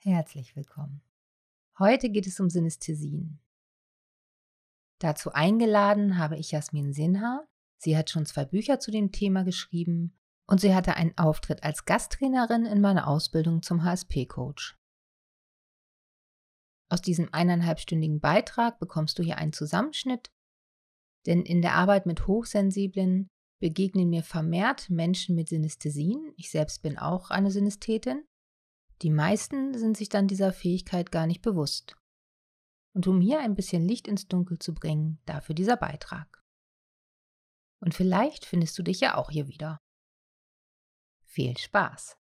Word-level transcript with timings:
Herzlich 0.00 0.54
willkommen. 0.54 1.02
Heute 1.76 2.08
geht 2.08 2.28
es 2.28 2.38
um 2.38 2.48
Synästhesien. 2.50 3.40
Dazu 5.00 5.32
eingeladen 5.32 6.18
habe 6.18 6.36
ich 6.36 6.52
Jasmin 6.52 6.92
Sinha. 6.92 7.48
Sie 7.78 7.96
hat 7.96 8.08
schon 8.08 8.24
zwei 8.24 8.44
Bücher 8.44 8.78
zu 8.78 8.92
dem 8.92 9.10
Thema 9.10 9.42
geschrieben 9.42 10.16
und 10.46 10.60
sie 10.60 10.72
hatte 10.72 10.94
einen 10.94 11.18
Auftritt 11.18 11.64
als 11.64 11.84
Gasttrainerin 11.84 12.64
in 12.64 12.80
meiner 12.80 13.08
Ausbildung 13.08 13.60
zum 13.62 13.82
HSP-Coach. 13.82 14.78
Aus 16.90 17.02
diesem 17.02 17.34
eineinhalbstündigen 17.34 18.20
Beitrag 18.20 18.78
bekommst 18.78 19.18
du 19.18 19.24
hier 19.24 19.38
einen 19.38 19.52
Zusammenschnitt, 19.52 20.32
denn 21.26 21.42
in 21.42 21.60
der 21.60 21.74
Arbeit 21.74 22.06
mit 22.06 22.28
Hochsensiblen 22.28 23.28
begegnen 23.60 24.10
mir 24.10 24.22
vermehrt 24.22 24.90
Menschen 24.90 25.34
mit 25.34 25.48
Synästhesien. 25.48 26.32
Ich 26.36 26.50
selbst 26.50 26.82
bin 26.82 26.98
auch 26.98 27.30
eine 27.30 27.50
Synästhetin. 27.50 28.24
Die 29.02 29.10
meisten 29.10 29.78
sind 29.78 29.96
sich 29.96 30.08
dann 30.08 30.26
dieser 30.26 30.52
Fähigkeit 30.52 31.12
gar 31.12 31.28
nicht 31.28 31.40
bewusst. 31.40 31.96
Und 32.94 33.06
um 33.06 33.20
hier 33.20 33.38
ein 33.38 33.54
bisschen 33.54 33.86
Licht 33.86 34.08
ins 34.08 34.26
Dunkel 34.26 34.58
zu 34.58 34.74
bringen, 34.74 35.20
dafür 35.24 35.54
dieser 35.54 35.76
Beitrag. 35.76 36.42
Und 37.80 37.94
vielleicht 37.94 38.44
findest 38.44 38.76
du 38.76 38.82
dich 38.82 38.98
ja 38.98 39.16
auch 39.16 39.30
hier 39.30 39.46
wieder. 39.46 39.80
Viel 41.22 41.56
Spaß! 41.56 42.16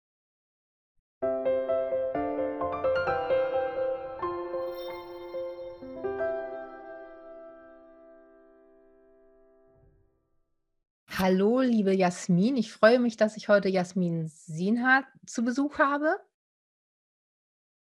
Hallo, 11.17 11.61
liebe 11.61 11.95
Jasmin. 11.95 12.55
Ich 12.55 12.71
freue 12.71 12.99
mich, 12.99 13.17
dass 13.17 13.35
ich 13.35 13.49
heute 13.49 13.69
Jasmin 13.69 14.27
Sinha 14.27 15.03
zu 15.25 15.43
Besuch 15.43 15.79
habe. 15.79 16.15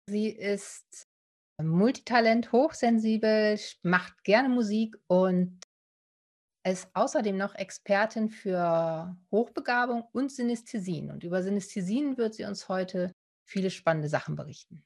Sie 0.08 0.28
ist 0.28 1.08
Multitalent, 1.60 2.52
hochsensibel, 2.52 3.58
macht 3.82 4.22
gerne 4.22 4.48
Musik 4.48 4.96
und 5.08 5.60
ist 6.64 6.88
außerdem 6.94 7.36
noch 7.36 7.54
Expertin 7.54 8.28
für 8.28 9.16
Hochbegabung 9.30 10.04
und 10.12 10.30
Synästhesien. 10.30 11.10
Und 11.10 11.24
über 11.24 11.42
Synästhesien 11.42 12.18
wird 12.18 12.34
sie 12.34 12.44
uns 12.44 12.68
heute 12.68 13.12
viele 13.44 13.70
spannende 13.70 14.08
Sachen 14.08 14.36
berichten. 14.36 14.84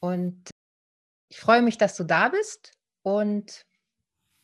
Und 0.00 0.50
ich 1.28 1.40
freue 1.40 1.62
mich, 1.62 1.78
dass 1.78 1.96
du 1.96 2.04
da 2.04 2.28
bist 2.28 2.72
und 3.02 3.64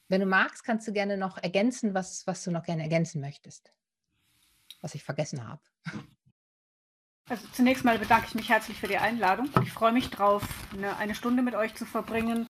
wenn 0.09 0.21
du 0.21 0.27
magst, 0.27 0.65
kannst 0.65 0.89
du 0.89 0.93
gerne 0.93 1.17
noch 1.17 1.37
ergänzen, 1.37 1.95
was, 1.95 2.27
was 2.27 2.43
du 2.43 2.51
noch 2.51 2.65
gerne 2.65 2.83
ergänzen 2.83 3.21
möchtest, 3.21 3.73
was 4.81 4.95
ich 4.95 5.05
vergessen 5.05 5.47
habe. 5.47 5.61
Also 7.29 7.47
zunächst 7.53 7.85
mal 7.85 7.99
bedanke 7.99 8.27
ich 8.29 8.35
mich 8.35 8.49
herzlich 8.49 8.79
für 8.79 8.89
die 8.89 8.97
Einladung. 8.97 9.51
Ich 9.63 9.71
freue 9.71 9.93
mich 9.93 10.09
drauf, 10.09 10.43
eine, 10.99 11.15
Stunde 11.15 11.43
mit 11.43 11.55
euch 11.55 11.75
zu 11.75 11.85
verbringen, 11.85 12.47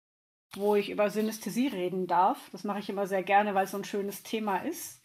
wo 0.53 0.75
ich 0.75 0.89
über 0.89 1.09
Synästhesie 1.09 1.67
reden 1.67 2.07
darf. 2.07 2.49
Das 2.51 2.65
mache 2.65 2.79
ich 2.79 2.89
immer 2.89 3.07
sehr 3.07 3.23
gerne, 3.23 3.55
weil 3.55 3.65
es 3.65 3.71
so 3.71 3.77
ein 3.77 3.85
schönes 3.85 4.23
Thema 4.23 4.57
ist. 4.57 5.01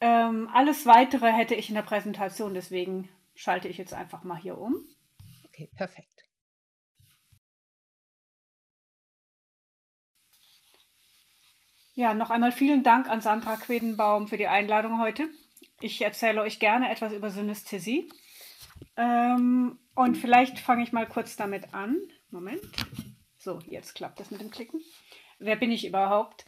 Ähm, 0.00 0.50
alles 0.52 0.84
Weitere 0.84 1.32
hätte 1.32 1.54
ich 1.54 1.70
in 1.70 1.74
der 1.74 1.82
Präsentation, 1.82 2.52
deswegen 2.52 3.08
schalte 3.34 3.68
ich 3.68 3.78
jetzt 3.78 3.94
einfach 3.94 4.24
mal 4.24 4.36
hier 4.36 4.58
um. 4.58 4.84
Okay, 5.46 5.70
perfekt. 5.74 6.24
Ja, 11.94 12.14
noch 12.14 12.30
einmal 12.30 12.52
vielen 12.52 12.84
Dank 12.84 13.08
an 13.08 13.22
Sandra 13.22 13.56
Quedenbaum 13.56 14.28
für 14.28 14.36
die 14.36 14.46
Einladung 14.46 15.00
heute. 15.00 15.28
Ich 15.80 16.02
erzähle 16.02 16.42
euch 16.42 16.60
gerne 16.60 16.90
etwas 16.90 17.12
über 17.12 17.30
Synästhesie. 17.30 18.08
Ähm, 18.96 19.78
und 19.94 20.16
vielleicht 20.16 20.58
fange 20.58 20.82
ich 20.82 20.92
mal 20.92 21.06
kurz 21.06 21.36
damit 21.36 21.74
an. 21.74 21.98
Moment. 22.30 22.60
So, 23.36 23.60
jetzt 23.66 23.94
klappt 23.94 24.20
das 24.20 24.30
mit 24.30 24.40
dem 24.40 24.50
Klicken. 24.50 24.80
Wer 25.38 25.56
bin 25.56 25.70
ich 25.70 25.86
überhaupt? 25.86 26.44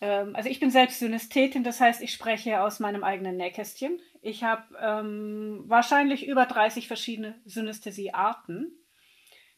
Ähm, 0.00 0.36
also 0.36 0.48
ich 0.48 0.60
bin 0.60 0.70
selbst 0.70 0.98
Synästhetin, 0.98 1.64
das 1.64 1.80
heißt, 1.80 2.02
ich 2.02 2.12
spreche 2.12 2.62
aus 2.62 2.80
meinem 2.80 3.02
eigenen 3.02 3.36
Nähkästchen. 3.36 4.00
Ich 4.20 4.44
habe 4.44 4.62
ähm, 4.80 5.64
wahrscheinlich 5.66 6.26
über 6.26 6.46
30 6.46 6.86
verschiedene 6.86 7.40
Synästhesiearten. 7.44 8.72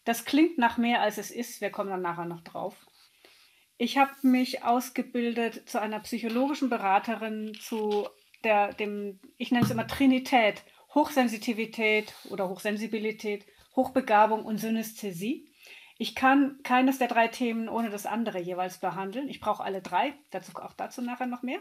Das 0.04 0.24
klingt 0.24 0.58
nach 0.58 0.78
mehr, 0.78 1.02
als 1.02 1.18
es 1.18 1.30
ist. 1.30 1.60
Wir 1.60 1.70
kommen 1.70 1.90
dann 1.90 2.02
nachher 2.02 2.24
noch 2.24 2.42
drauf. 2.42 2.76
Ich 3.76 3.98
habe 3.98 4.12
mich 4.22 4.64
ausgebildet 4.64 5.68
zu 5.68 5.80
einer 5.80 6.00
psychologischen 6.00 6.68
Beraterin 6.68 7.54
zu 7.60 8.08
der, 8.44 8.72
dem, 8.72 9.20
ich 9.36 9.50
nenne 9.50 9.64
es 9.64 9.70
immer 9.70 9.86
Trinität, 9.86 10.62
Hochsensitivität 10.98 12.12
oder 12.28 12.48
Hochsensibilität, 12.48 13.46
Hochbegabung 13.76 14.44
und 14.44 14.58
Synästhesie. 14.58 15.48
Ich 15.96 16.16
kann 16.16 16.58
keines 16.64 16.98
der 16.98 17.06
drei 17.06 17.28
Themen 17.28 17.68
ohne 17.68 17.88
das 17.88 18.04
andere 18.04 18.40
jeweils 18.40 18.78
behandeln. 18.78 19.28
Ich 19.28 19.38
brauche 19.38 19.62
alle 19.62 19.80
drei, 19.80 20.14
dazu, 20.32 20.50
auch 20.56 20.72
dazu 20.72 21.00
nachher 21.00 21.26
noch 21.26 21.42
mehr. 21.42 21.60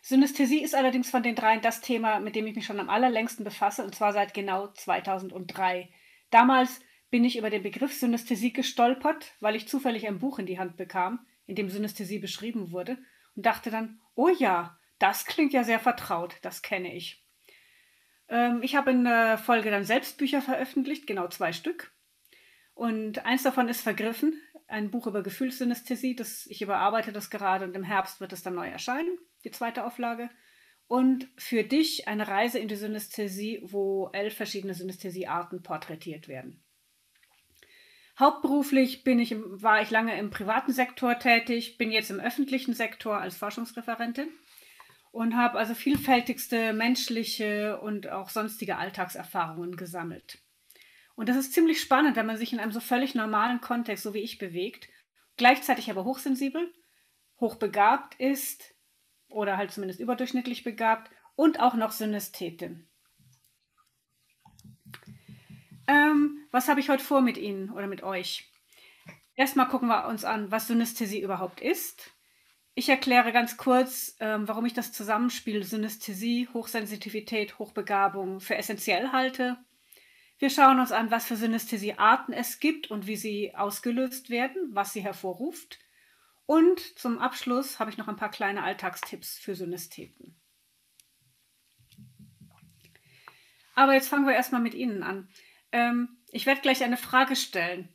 Synästhesie 0.00 0.62
ist 0.62 0.76
allerdings 0.76 1.10
von 1.10 1.24
den 1.24 1.34
dreien 1.34 1.60
das 1.60 1.80
Thema, 1.80 2.20
mit 2.20 2.36
dem 2.36 2.46
ich 2.46 2.54
mich 2.54 2.66
schon 2.66 2.78
am 2.78 2.88
allerlängsten 2.88 3.44
befasse, 3.44 3.82
und 3.82 3.96
zwar 3.96 4.12
seit 4.12 4.32
genau 4.32 4.68
2003. 4.68 5.88
Damals 6.30 6.78
bin 7.10 7.24
ich 7.24 7.36
über 7.36 7.50
den 7.50 7.64
Begriff 7.64 7.92
Synästhesie 7.92 8.52
gestolpert, 8.52 9.34
weil 9.40 9.56
ich 9.56 9.66
zufällig 9.66 10.06
ein 10.06 10.20
Buch 10.20 10.38
in 10.38 10.46
die 10.46 10.60
Hand 10.60 10.76
bekam, 10.76 11.26
in 11.46 11.56
dem 11.56 11.68
Synästhesie 11.68 12.20
beschrieben 12.20 12.70
wurde, 12.70 12.96
und 13.34 13.44
dachte 13.44 13.72
dann, 13.72 14.00
oh 14.14 14.28
ja, 14.28 14.78
das 15.00 15.24
klingt 15.24 15.52
ja 15.52 15.64
sehr 15.64 15.80
vertraut, 15.80 16.36
das 16.42 16.62
kenne 16.62 16.94
ich. 16.94 17.24
Ähm, 18.28 18.60
ich 18.62 18.76
habe 18.76 18.90
in 18.90 19.04
der 19.04 19.38
Folge 19.38 19.70
dann 19.70 19.84
selbst 19.84 20.18
Bücher 20.18 20.42
veröffentlicht, 20.42 21.06
genau 21.06 21.28
zwei 21.28 21.52
Stück. 21.52 21.92
Und 22.74 23.24
eins 23.24 23.42
davon 23.42 23.68
ist 23.68 23.80
Vergriffen, 23.80 24.40
ein 24.68 24.90
Buch 24.90 25.06
über 25.06 25.22
Gefühlssynästhesie, 25.22 26.14
das 26.14 26.46
ich 26.46 26.62
überarbeite 26.62 27.12
das 27.12 27.30
gerade 27.30 27.64
und 27.64 27.74
im 27.74 27.82
Herbst 27.82 28.20
wird 28.20 28.32
es 28.32 28.42
dann 28.42 28.54
neu 28.54 28.68
erscheinen, 28.68 29.18
die 29.44 29.50
zweite 29.50 29.84
Auflage. 29.84 30.30
Und 30.86 31.28
für 31.36 31.64
dich 31.64 32.08
eine 32.08 32.28
Reise 32.28 32.58
in 32.58 32.68
die 32.68 32.76
Synästhesie, 32.76 33.60
wo 33.62 34.08
elf 34.12 34.34
verschiedene 34.34 34.74
Synästhesiearten 34.74 35.62
porträtiert 35.62 36.28
werden. 36.28 36.62
Hauptberuflich 38.18 39.04
bin 39.04 39.18
ich, 39.18 39.34
war 39.36 39.82
ich 39.82 39.90
lange 39.90 40.18
im 40.18 40.30
privaten 40.30 40.72
Sektor 40.72 41.18
tätig, 41.18 41.78
bin 41.78 41.90
jetzt 41.90 42.10
im 42.10 42.20
öffentlichen 42.20 42.74
Sektor 42.74 43.18
als 43.18 43.36
Forschungsreferentin 43.36 44.28
und 45.12 45.36
habe 45.36 45.58
also 45.58 45.74
vielfältigste 45.74 46.72
menschliche 46.72 47.80
und 47.80 48.08
auch 48.08 48.30
sonstige 48.30 48.76
Alltagserfahrungen 48.76 49.76
gesammelt. 49.76 50.38
Und 51.14 51.28
das 51.28 51.36
ist 51.36 51.52
ziemlich 51.52 51.80
spannend, 51.80 52.16
wenn 52.16 52.26
man 52.26 52.36
sich 52.36 52.52
in 52.52 52.60
einem 52.60 52.72
so 52.72 52.80
völlig 52.80 53.14
normalen 53.14 53.60
Kontext, 53.60 54.04
so 54.04 54.14
wie 54.14 54.20
ich, 54.20 54.38
bewegt, 54.38 54.88
gleichzeitig 55.36 55.90
aber 55.90 56.04
hochsensibel, 56.04 56.72
hochbegabt 57.40 58.14
ist 58.20 58.74
oder 59.28 59.56
halt 59.56 59.72
zumindest 59.72 60.00
überdurchschnittlich 60.00 60.64
begabt 60.64 61.10
und 61.34 61.60
auch 61.60 61.74
noch 61.74 61.92
Synästhetin. 61.92 62.88
Ähm, 65.86 66.46
was 66.50 66.68
habe 66.68 66.80
ich 66.80 66.88
heute 66.88 67.02
vor 67.02 67.22
mit 67.22 67.38
Ihnen 67.38 67.70
oder 67.70 67.86
mit 67.86 68.02
euch? 68.02 68.52
Erstmal 69.34 69.68
gucken 69.68 69.88
wir 69.88 70.06
uns 70.06 70.24
an, 70.24 70.50
was 70.50 70.66
Synästhesie 70.66 71.22
überhaupt 71.22 71.60
ist. 71.60 72.12
Ich 72.78 72.88
erkläre 72.88 73.32
ganz 73.32 73.56
kurz, 73.56 74.14
ähm, 74.20 74.46
warum 74.46 74.64
ich 74.64 74.72
das 74.72 74.92
Zusammenspiel 74.92 75.64
Synästhesie, 75.64 76.48
Hochsensitivität, 76.54 77.58
Hochbegabung 77.58 78.38
für 78.38 78.54
essentiell 78.54 79.10
halte. 79.10 79.56
Wir 80.38 80.48
schauen 80.48 80.78
uns 80.78 80.92
an, 80.92 81.10
was 81.10 81.26
für 81.26 81.34
Synästhesiearten 81.34 82.32
es 82.32 82.60
gibt 82.60 82.88
und 82.88 83.08
wie 83.08 83.16
sie 83.16 83.52
ausgelöst 83.56 84.30
werden, 84.30 84.62
was 84.74 84.92
sie 84.92 85.00
hervorruft. 85.00 85.80
Und 86.46 86.78
zum 86.96 87.18
Abschluss 87.18 87.80
habe 87.80 87.90
ich 87.90 87.98
noch 87.98 88.06
ein 88.06 88.14
paar 88.14 88.30
kleine 88.30 88.62
Alltagstipps 88.62 89.40
für 89.40 89.56
Synästheten. 89.56 90.40
Aber 93.74 93.94
jetzt 93.94 94.08
fangen 94.08 94.24
wir 94.24 94.34
erstmal 94.34 94.60
mit 94.60 94.74
Ihnen 94.74 95.02
an. 95.02 95.28
Ähm, 95.72 96.16
ich 96.30 96.46
werde 96.46 96.60
gleich 96.60 96.84
eine 96.84 96.96
Frage 96.96 97.34
stellen. 97.34 97.92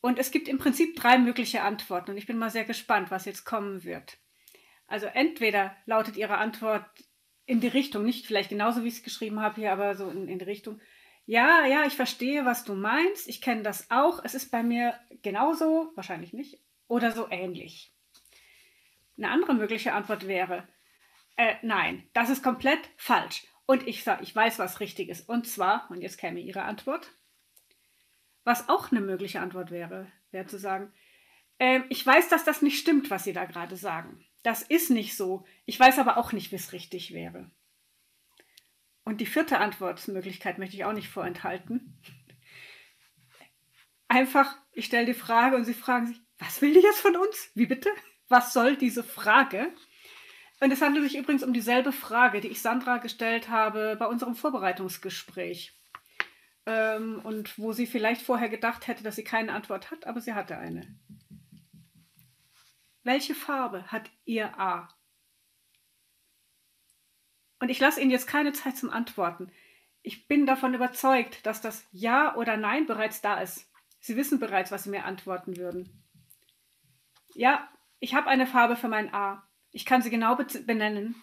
Und 0.00 0.18
es 0.18 0.30
gibt 0.30 0.48
im 0.48 0.58
Prinzip 0.58 0.96
drei 0.96 1.18
mögliche 1.18 1.62
Antworten. 1.62 2.12
Und 2.12 2.16
ich 2.16 2.26
bin 2.26 2.38
mal 2.38 2.50
sehr 2.50 2.64
gespannt, 2.64 3.10
was 3.10 3.26
jetzt 3.26 3.44
kommen 3.44 3.84
wird. 3.84 4.18
Also 4.86 5.06
entweder 5.06 5.76
lautet 5.86 6.16
Ihre 6.16 6.38
Antwort 6.38 6.84
in 7.46 7.60
die 7.60 7.68
Richtung, 7.68 8.04
nicht 8.04 8.26
vielleicht 8.26 8.50
genauso, 8.50 8.82
wie 8.82 8.88
ich 8.88 8.98
es 8.98 9.02
geschrieben 9.02 9.40
habe 9.40 9.56
hier, 9.56 9.72
aber 9.72 9.94
so 9.94 10.08
in, 10.08 10.28
in 10.28 10.38
die 10.38 10.44
Richtung, 10.44 10.80
ja, 11.26 11.64
ja, 11.66 11.84
ich 11.84 11.94
verstehe, 11.94 12.44
was 12.44 12.64
du 12.64 12.74
meinst. 12.74 13.28
Ich 13.28 13.40
kenne 13.40 13.62
das 13.62 13.90
auch. 13.90 14.24
Es 14.24 14.34
ist 14.34 14.50
bei 14.50 14.62
mir 14.62 14.98
genauso, 15.22 15.92
wahrscheinlich 15.94 16.32
nicht, 16.32 16.60
oder 16.88 17.12
so 17.12 17.28
ähnlich. 17.30 17.94
Eine 19.16 19.30
andere 19.30 19.54
mögliche 19.54 19.92
Antwort 19.92 20.26
wäre, 20.26 20.66
äh, 21.36 21.54
nein, 21.62 22.08
das 22.14 22.30
ist 22.30 22.42
komplett 22.42 22.80
falsch. 22.96 23.46
Und 23.66 23.86
ich 23.86 24.02
sage, 24.02 24.24
ich 24.24 24.34
weiß, 24.34 24.58
was 24.58 24.80
richtig 24.80 25.08
ist. 25.08 25.28
Und 25.28 25.46
zwar, 25.46 25.88
und 25.90 26.02
jetzt 26.02 26.18
käme 26.18 26.40
Ihre 26.40 26.62
Antwort, 26.62 27.12
was 28.50 28.68
auch 28.68 28.90
eine 28.90 29.00
mögliche 29.00 29.40
Antwort 29.40 29.70
wäre, 29.70 30.10
wäre 30.32 30.44
zu 30.44 30.58
sagen, 30.58 30.92
äh, 31.58 31.82
ich 31.88 32.04
weiß, 32.04 32.28
dass 32.30 32.42
das 32.42 32.62
nicht 32.62 32.80
stimmt, 32.80 33.08
was 33.08 33.22
Sie 33.22 33.32
da 33.32 33.44
gerade 33.44 33.76
sagen. 33.76 34.26
Das 34.42 34.62
ist 34.62 34.90
nicht 34.90 35.16
so. 35.16 35.46
Ich 35.66 35.78
weiß 35.78 36.00
aber 36.00 36.16
auch 36.16 36.32
nicht, 36.32 36.50
wie 36.50 36.56
es 36.56 36.72
richtig 36.72 37.14
wäre. 37.14 37.48
Und 39.04 39.20
die 39.20 39.26
vierte 39.26 39.58
Antwortmöglichkeit 39.58 40.58
möchte 40.58 40.74
ich 40.74 40.84
auch 40.84 40.92
nicht 40.92 41.08
vorenthalten. 41.08 42.02
einfach, 44.08 44.56
ich 44.72 44.86
stelle 44.86 45.06
die 45.06 45.14
Frage 45.14 45.54
und 45.54 45.64
sie 45.64 45.72
fragen 45.72 46.08
sich, 46.08 46.20
was 46.38 46.60
will 46.60 46.74
die 46.74 46.80
jetzt 46.80 47.00
von 47.00 47.14
uns? 47.14 47.52
Wie 47.54 47.66
bitte? 47.66 47.90
Was 48.26 48.52
soll 48.52 48.76
diese 48.76 49.04
Frage? 49.04 49.72
Und 50.58 50.72
es 50.72 50.82
handelt 50.82 51.08
sich 51.08 51.16
übrigens 51.16 51.44
um 51.44 51.52
dieselbe 51.52 51.92
Frage, 51.92 52.40
die 52.40 52.48
ich 52.48 52.62
Sandra 52.62 52.98
gestellt 52.98 53.48
habe 53.48 53.94
bei 53.96 54.06
unserem 54.06 54.34
Vorbereitungsgespräch. 54.34 55.79
Ähm, 56.70 57.20
und 57.24 57.58
wo 57.58 57.72
sie 57.72 57.86
vielleicht 57.86 58.22
vorher 58.22 58.48
gedacht 58.48 58.86
hätte, 58.86 59.02
dass 59.02 59.16
sie 59.16 59.24
keine 59.24 59.52
Antwort 59.52 59.90
hat, 59.90 60.06
aber 60.06 60.20
sie 60.20 60.34
hatte 60.34 60.56
eine. 60.56 60.86
Welche 63.02 63.34
Farbe 63.34 63.86
hat 63.88 64.08
Ihr 64.24 64.56
A? 64.60 64.88
Und 67.58 67.70
ich 67.70 67.80
lasse 67.80 68.00
Ihnen 68.00 68.12
jetzt 68.12 68.28
keine 68.28 68.52
Zeit 68.52 68.76
zum 68.76 68.90
Antworten. 68.90 69.50
Ich 70.02 70.28
bin 70.28 70.46
davon 70.46 70.72
überzeugt, 70.74 71.44
dass 71.44 71.60
das 71.60 71.88
Ja 71.90 72.36
oder 72.36 72.56
Nein 72.56 72.86
bereits 72.86 73.20
da 73.20 73.40
ist. 73.40 73.68
Sie 73.98 74.16
wissen 74.16 74.38
bereits, 74.38 74.70
was 74.70 74.84
Sie 74.84 74.90
mir 74.90 75.04
antworten 75.04 75.56
würden. 75.56 76.04
Ja, 77.34 77.68
ich 77.98 78.14
habe 78.14 78.28
eine 78.28 78.46
Farbe 78.46 78.76
für 78.76 78.88
mein 78.88 79.12
A. 79.12 79.42
Ich 79.72 79.84
kann 79.84 80.02
sie 80.02 80.10
genau 80.10 80.36
benennen. 80.36 81.20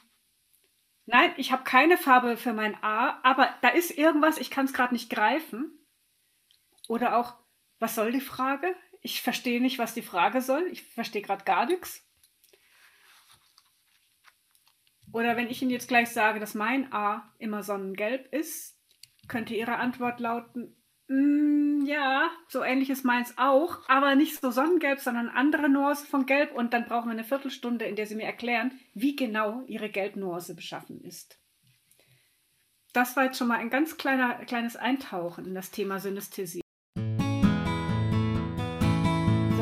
Nein, 1.09 1.33
ich 1.37 1.53
habe 1.53 1.63
keine 1.63 1.97
Farbe 1.97 2.35
für 2.35 2.51
mein 2.51 2.75
A, 2.83 3.21
aber 3.23 3.49
da 3.61 3.69
ist 3.69 3.91
irgendwas, 3.91 4.37
ich 4.37 4.51
kann 4.51 4.65
es 4.65 4.73
gerade 4.73 4.93
nicht 4.93 5.09
greifen. 5.09 5.71
Oder 6.89 7.17
auch, 7.17 7.35
was 7.79 7.95
soll 7.95 8.11
die 8.11 8.19
Frage? 8.19 8.75
Ich 9.01 9.21
verstehe 9.21 9.61
nicht, 9.61 9.79
was 9.79 9.93
die 9.93 10.01
Frage 10.01 10.41
soll. 10.41 10.67
Ich 10.69 10.83
verstehe 10.83 11.21
gerade 11.21 11.45
gar 11.45 11.65
nichts. 11.65 12.05
Oder 15.13 15.37
wenn 15.37 15.49
ich 15.49 15.61
Ihnen 15.61 15.71
jetzt 15.71 15.87
gleich 15.87 16.09
sage, 16.09 16.41
dass 16.41 16.55
mein 16.55 16.91
A 16.91 17.33
immer 17.37 17.63
sonnengelb 17.63 18.33
ist, 18.33 18.77
könnte 19.29 19.55
Ihre 19.55 19.77
Antwort 19.77 20.19
lauten, 20.19 20.75
mm, 21.07 21.85
ja, 21.85 22.29
so 22.47 22.63
ähnlich 22.63 22.89
ist 22.89 23.05
meins 23.05 23.33
auch, 23.37 23.79
aber 23.87 24.15
nicht 24.15 24.39
so 24.39 24.51
sonnengelb, 24.51 24.99
sondern 24.99 25.29
andere 25.29 25.69
Nuance 25.69 26.05
von 26.05 26.25
Gelb. 26.25 26.53
Und 26.53 26.73
dann 26.73 26.85
brauchen 26.85 27.07
wir 27.07 27.13
eine 27.13 27.23
Viertelstunde, 27.23 27.85
in 27.85 27.95
der 27.95 28.07
Sie 28.07 28.15
mir 28.15 28.25
erklären, 28.25 28.71
wie 28.93 29.15
genau 29.15 29.63
Ihre 29.67 29.89
Gelbnuance 29.89 30.55
beschaffen 30.55 31.01
ist. 31.01 31.39
Das 32.93 33.15
war 33.15 33.25
jetzt 33.25 33.37
schon 33.37 33.47
mal 33.47 33.59
ein 33.59 33.69
ganz 33.69 33.97
kleiner, 33.97 34.45
kleines 34.45 34.75
Eintauchen 34.75 35.45
in 35.45 35.53
das 35.53 35.71
Thema 35.71 35.99
Synästhesie. 35.99 36.61
So, 36.95 37.03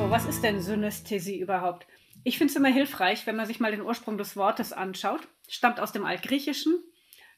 was 0.09 0.25
ist 0.25 0.42
denn 0.42 0.62
Synästhesie 0.62 1.39
überhaupt? 1.39 1.86
Ich 2.24 2.38
finde 2.38 2.51
es 2.51 2.56
immer 2.56 2.69
hilfreich, 2.69 3.27
wenn 3.27 3.36
man 3.36 3.45
sich 3.45 3.59
mal 3.59 3.71
den 3.71 3.81
Ursprung 3.81 4.18
des 4.18 4.36
Wortes 4.36 4.74
anschaut. 4.74 5.27
Stammt 5.47 5.80
aus 5.80 5.92
dem 5.92 6.06
Altgriechischen. 6.06 6.81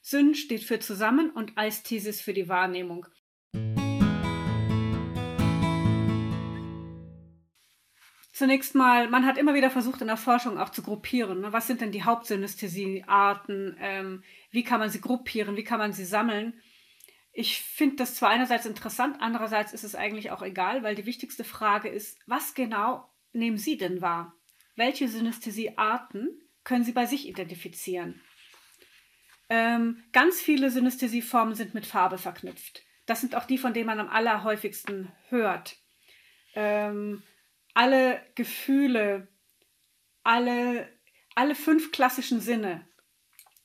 Syn 0.00 0.34
steht 0.34 0.64
für 0.64 0.78
zusammen 0.78 1.30
und 1.30 1.58
Aesthesis 1.58 2.20
für 2.20 2.32
die 2.32 2.48
Wahrnehmung. 2.48 3.06
Zunächst 8.38 8.76
mal, 8.76 9.10
man 9.10 9.26
hat 9.26 9.36
immer 9.36 9.54
wieder 9.54 9.68
versucht 9.68 10.00
in 10.00 10.06
der 10.06 10.16
Forschung 10.16 10.58
auch 10.58 10.68
zu 10.68 10.80
gruppieren. 10.80 11.40
Ne? 11.40 11.52
Was 11.52 11.66
sind 11.66 11.80
denn 11.80 11.90
die 11.90 12.04
Hauptsynästhesiearten? 12.04 13.76
Ähm, 13.80 14.22
wie 14.52 14.62
kann 14.62 14.78
man 14.78 14.90
sie 14.90 15.00
gruppieren? 15.00 15.56
Wie 15.56 15.64
kann 15.64 15.80
man 15.80 15.92
sie 15.92 16.04
sammeln? 16.04 16.62
Ich 17.32 17.60
finde 17.60 17.96
das 17.96 18.14
zwar 18.14 18.30
einerseits 18.30 18.64
interessant, 18.64 19.16
andererseits 19.18 19.72
ist 19.72 19.82
es 19.82 19.96
eigentlich 19.96 20.30
auch 20.30 20.42
egal, 20.42 20.84
weil 20.84 20.94
die 20.94 21.04
wichtigste 21.04 21.42
Frage 21.42 21.88
ist, 21.88 22.16
was 22.26 22.54
genau 22.54 23.12
nehmen 23.32 23.58
Sie 23.58 23.76
denn 23.76 24.02
wahr? 24.02 24.36
Welche 24.76 25.08
Synästhesiearten 25.08 26.40
können 26.62 26.84
Sie 26.84 26.92
bei 26.92 27.06
sich 27.06 27.26
identifizieren? 27.26 28.20
Ähm, 29.48 30.04
ganz 30.12 30.40
viele 30.40 30.70
Synästhesieformen 30.70 31.56
sind 31.56 31.74
mit 31.74 31.86
Farbe 31.86 32.18
verknüpft. 32.18 32.84
Das 33.04 33.20
sind 33.20 33.34
auch 33.34 33.46
die, 33.46 33.58
von 33.58 33.74
denen 33.74 33.86
man 33.86 33.98
am 33.98 34.08
allerhäufigsten 34.08 35.10
hört. 35.28 35.76
Ähm, 36.54 37.24
alle 37.78 38.20
Gefühle, 38.34 39.28
alle, 40.24 40.88
alle 41.36 41.54
fünf 41.54 41.92
klassischen 41.92 42.40
Sinne, 42.40 42.84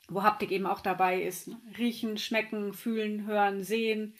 wo 0.08 0.22
Haptik 0.22 0.52
eben 0.52 0.66
auch 0.66 0.80
dabei 0.80 1.20
ist, 1.20 1.48
ne? 1.48 1.60
riechen, 1.76 2.16
schmecken, 2.16 2.74
fühlen, 2.74 3.26
hören, 3.26 3.64
sehen, 3.64 4.14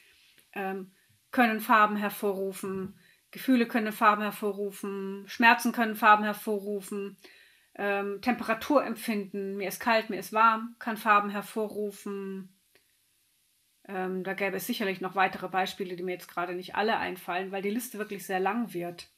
ähm, 0.52 0.90
können 1.30 1.60
Farben 1.60 1.94
hervorrufen, 1.94 2.98
Gefühle 3.30 3.68
können 3.68 3.92
Farben 3.92 4.22
hervorrufen, 4.22 5.28
Schmerzen 5.28 5.70
können 5.70 5.94
Farben 5.94 6.24
hervorrufen, 6.24 7.16
ähm, 7.76 8.20
Temperaturempfinden, 8.20 9.56
mir 9.56 9.68
ist 9.68 9.78
kalt, 9.78 10.10
mir 10.10 10.18
ist 10.18 10.32
warm, 10.32 10.74
kann 10.80 10.96
Farben 10.96 11.30
hervorrufen. 11.30 12.52
Ähm, 13.86 14.24
da 14.24 14.34
gäbe 14.34 14.56
es 14.56 14.66
sicherlich 14.66 15.00
noch 15.00 15.14
weitere 15.14 15.48
Beispiele, 15.48 15.94
die 15.94 16.02
mir 16.02 16.14
jetzt 16.14 16.28
gerade 16.28 16.56
nicht 16.56 16.74
alle 16.74 16.96
einfallen, 16.96 17.52
weil 17.52 17.62
die 17.62 17.70
Liste 17.70 17.98
wirklich 17.98 18.26
sehr 18.26 18.40
lang 18.40 18.74
wird. 18.74 19.13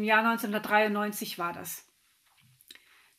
Im 0.00 0.04
Jahr 0.04 0.26
1993 0.26 1.38
war 1.38 1.52
das. 1.52 1.86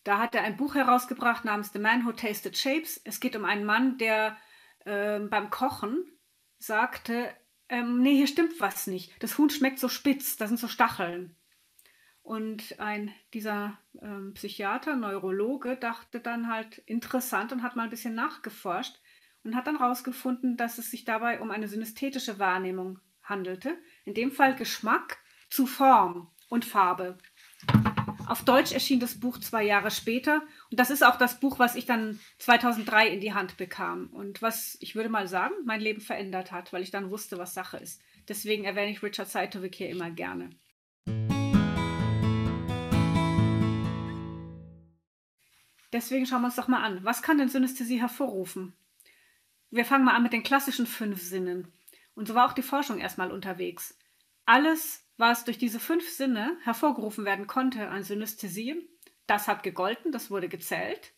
Da 0.04 0.18
hat 0.18 0.33
er 0.33 0.42
ein 0.42 0.57
Buch 0.57 0.74
herausgebracht 0.74 1.45
namens 1.45 1.72
The 1.72 1.78
Man 1.78 2.07
Who 2.07 2.12
Tasted 2.12 2.57
Shapes. 2.57 3.00
Es 3.04 3.19
geht 3.19 3.36
um 3.36 3.45
einen 3.45 3.66
Mann, 3.66 4.00
der 4.00 4.36
äh, 4.86 5.19
beim 5.19 5.51
Kochen 5.51 6.04
sagte, 6.57 7.30
ähm, 7.69 8.01
nee, 8.01 8.16
hier 8.16 8.25
stimmt 8.25 8.60
was 8.60 8.88
nicht. 8.88 9.13
Das 9.22 9.38
Huhn 9.38 9.51
schmeckt 9.51 9.78
so 9.78 9.89
spitz, 9.89 10.38
da 10.38 10.48
sind 10.48 10.57
so 10.57 10.68
Stacheln. 10.68 11.36
Und 12.24 12.80
ein 12.80 13.13
dieser 13.36 13.78
ähm, 14.01 14.33
Psychiater, 14.33 14.95
Neurologe, 14.95 15.78
dachte 15.78 16.19
dann 16.19 16.51
halt 16.51 16.80
interessant 16.88 17.51
und 17.51 17.62
hat 17.62 17.75
mal 17.75 17.83
ein 17.83 17.89
bisschen 17.92 18.16
nachgeforscht 18.16 19.00
und 19.44 19.56
hat 19.56 19.68
dann 19.68 19.78
herausgefunden, 19.78 20.57
dass 20.57 20.80
es 20.80 20.89
sich 20.89 21.06
dabei 21.06 21.42
um 21.42 21.51
eine 21.51 21.68
synästhetische 21.68 22.39
Wahrnehmung 22.39 22.98
handelte. 23.22 23.78
In 24.04 24.16
dem 24.16 24.31
Fall 24.31 24.56
Geschmack 24.56 25.19
zu 25.48 25.68
Form 25.68 26.31
und 26.51 26.65
Farbe. 26.65 27.18
Auf 28.27 28.44
Deutsch 28.44 28.74
erschien 28.74 29.00
das 29.00 29.19
Buch 29.19 29.39
zwei 29.39 29.63
Jahre 29.63 29.89
später 29.89 30.42
und 30.69 30.80
das 30.80 30.89
ist 30.89 31.03
auch 31.03 31.18
das 31.18 31.39
Buch, 31.39 31.59
was 31.59 31.75
ich 31.75 31.86
dann 31.86 32.19
2003 32.39 33.07
in 33.07 33.21
die 33.21 33.33
Hand 33.33 33.57
bekam 33.57 34.07
und 34.07 34.42
was, 34.42 34.77
ich 34.81 34.94
würde 34.94 35.09
mal 35.09 35.27
sagen, 35.27 35.53
mein 35.65 35.80
Leben 35.80 36.01
verändert 36.01 36.51
hat, 36.51 36.74
weil 36.74 36.83
ich 36.83 36.92
dann 36.92 37.09
wusste, 37.09 37.38
was 37.38 37.53
Sache 37.53 37.77
ist. 37.77 38.01
Deswegen 38.27 38.65
erwähne 38.65 38.92
ich 38.92 39.01
Richard 39.01 39.30
Seitovic 39.30 39.75
hier 39.75 39.89
immer 39.89 40.12
gerne. 40.12 40.50
Deswegen 45.94 46.25
schauen 46.25 46.42
wir 46.42 46.47
uns 46.47 46.56
doch 46.56 46.68
mal 46.68 46.83
an, 46.83 47.04
was 47.04 47.21
kann 47.21 47.38
denn 47.38 47.50
Synästhesie 47.50 48.00
hervorrufen? 48.00 48.74
Wir 49.69 49.86
fangen 49.86 50.04
mal 50.04 50.15
an 50.15 50.23
mit 50.23 50.33
den 50.33 50.44
klassischen 50.44 50.85
fünf 50.85 51.21
Sinnen. 51.21 51.71
Und 52.14 52.28
so 52.28 52.35
war 52.35 52.49
auch 52.49 52.54
die 52.54 52.61
Forschung 52.61 52.99
erstmal 52.99 53.31
unterwegs. 53.31 53.97
Alles, 54.45 55.06
was 55.21 55.45
durch 55.45 55.59
diese 55.59 55.80
fünf 55.80 56.09
Sinne 56.09 56.57
hervorgerufen 56.63 57.23
werden 57.25 57.47
konnte 57.47 57.87
an 57.87 58.04
Synästhesie, 58.04 58.90
das 59.28 59.47
hat 59.47 59.61
gegolten, 59.63 60.11
das 60.11 60.31
wurde 60.31 60.49
gezählt. 60.49 61.13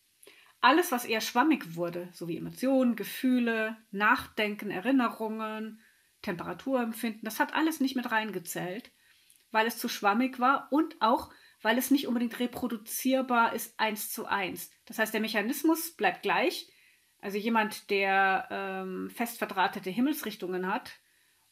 Alles, 0.59 0.91
was 0.91 1.05
eher 1.05 1.21
schwammig 1.21 1.75
wurde, 1.75 2.09
sowie 2.11 2.37
Emotionen, 2.37 2.95
Gefühle, 2.95 3.77
Nachdenken, 3.91 4.69
Erinnerungen, 4.69 5.81
Temperaturempfinden, 6.21 7.21
das 7.23 7.39
hat 7.39 7.53
alles 7.53 7.79
nicht 7.79 7.95
mit 7.95 8.11
reingezählt, 8.11 8.91
weil 9.51 9.67
es 9.67 9.77
zu 9.77 9.87
schwammig 9.87 10.39
war 10.39 10.67
und 10.69 11.01
auch, 11.01 11.31
weil 11.61 11.77
es 11.77 11.89
nicht 11.89 12.07
unbedingt 12.07 12.39
reproduzierbar 12.39 13.53
ist 13.53 13.79
eins 13.79 14.11
zu 14.11 14.25
eins. 14.25 14.69
Das 14.85 14.99
heißt, 14.99 15.13
der 15.13 15.21
Mechanismus 15.21 15.95
bleibt 15.95 16.23
gleich. 16.23 16.69
Also 17.21 17.37
jemand, 17.37 17.89
der 17.89 18.49
ähm, 18.51 19.09
fest 19.09 19.37
verdrahtete 19.37 19.89
Himmelsrichtungen 19.89 20.67
hat 20.67 20.99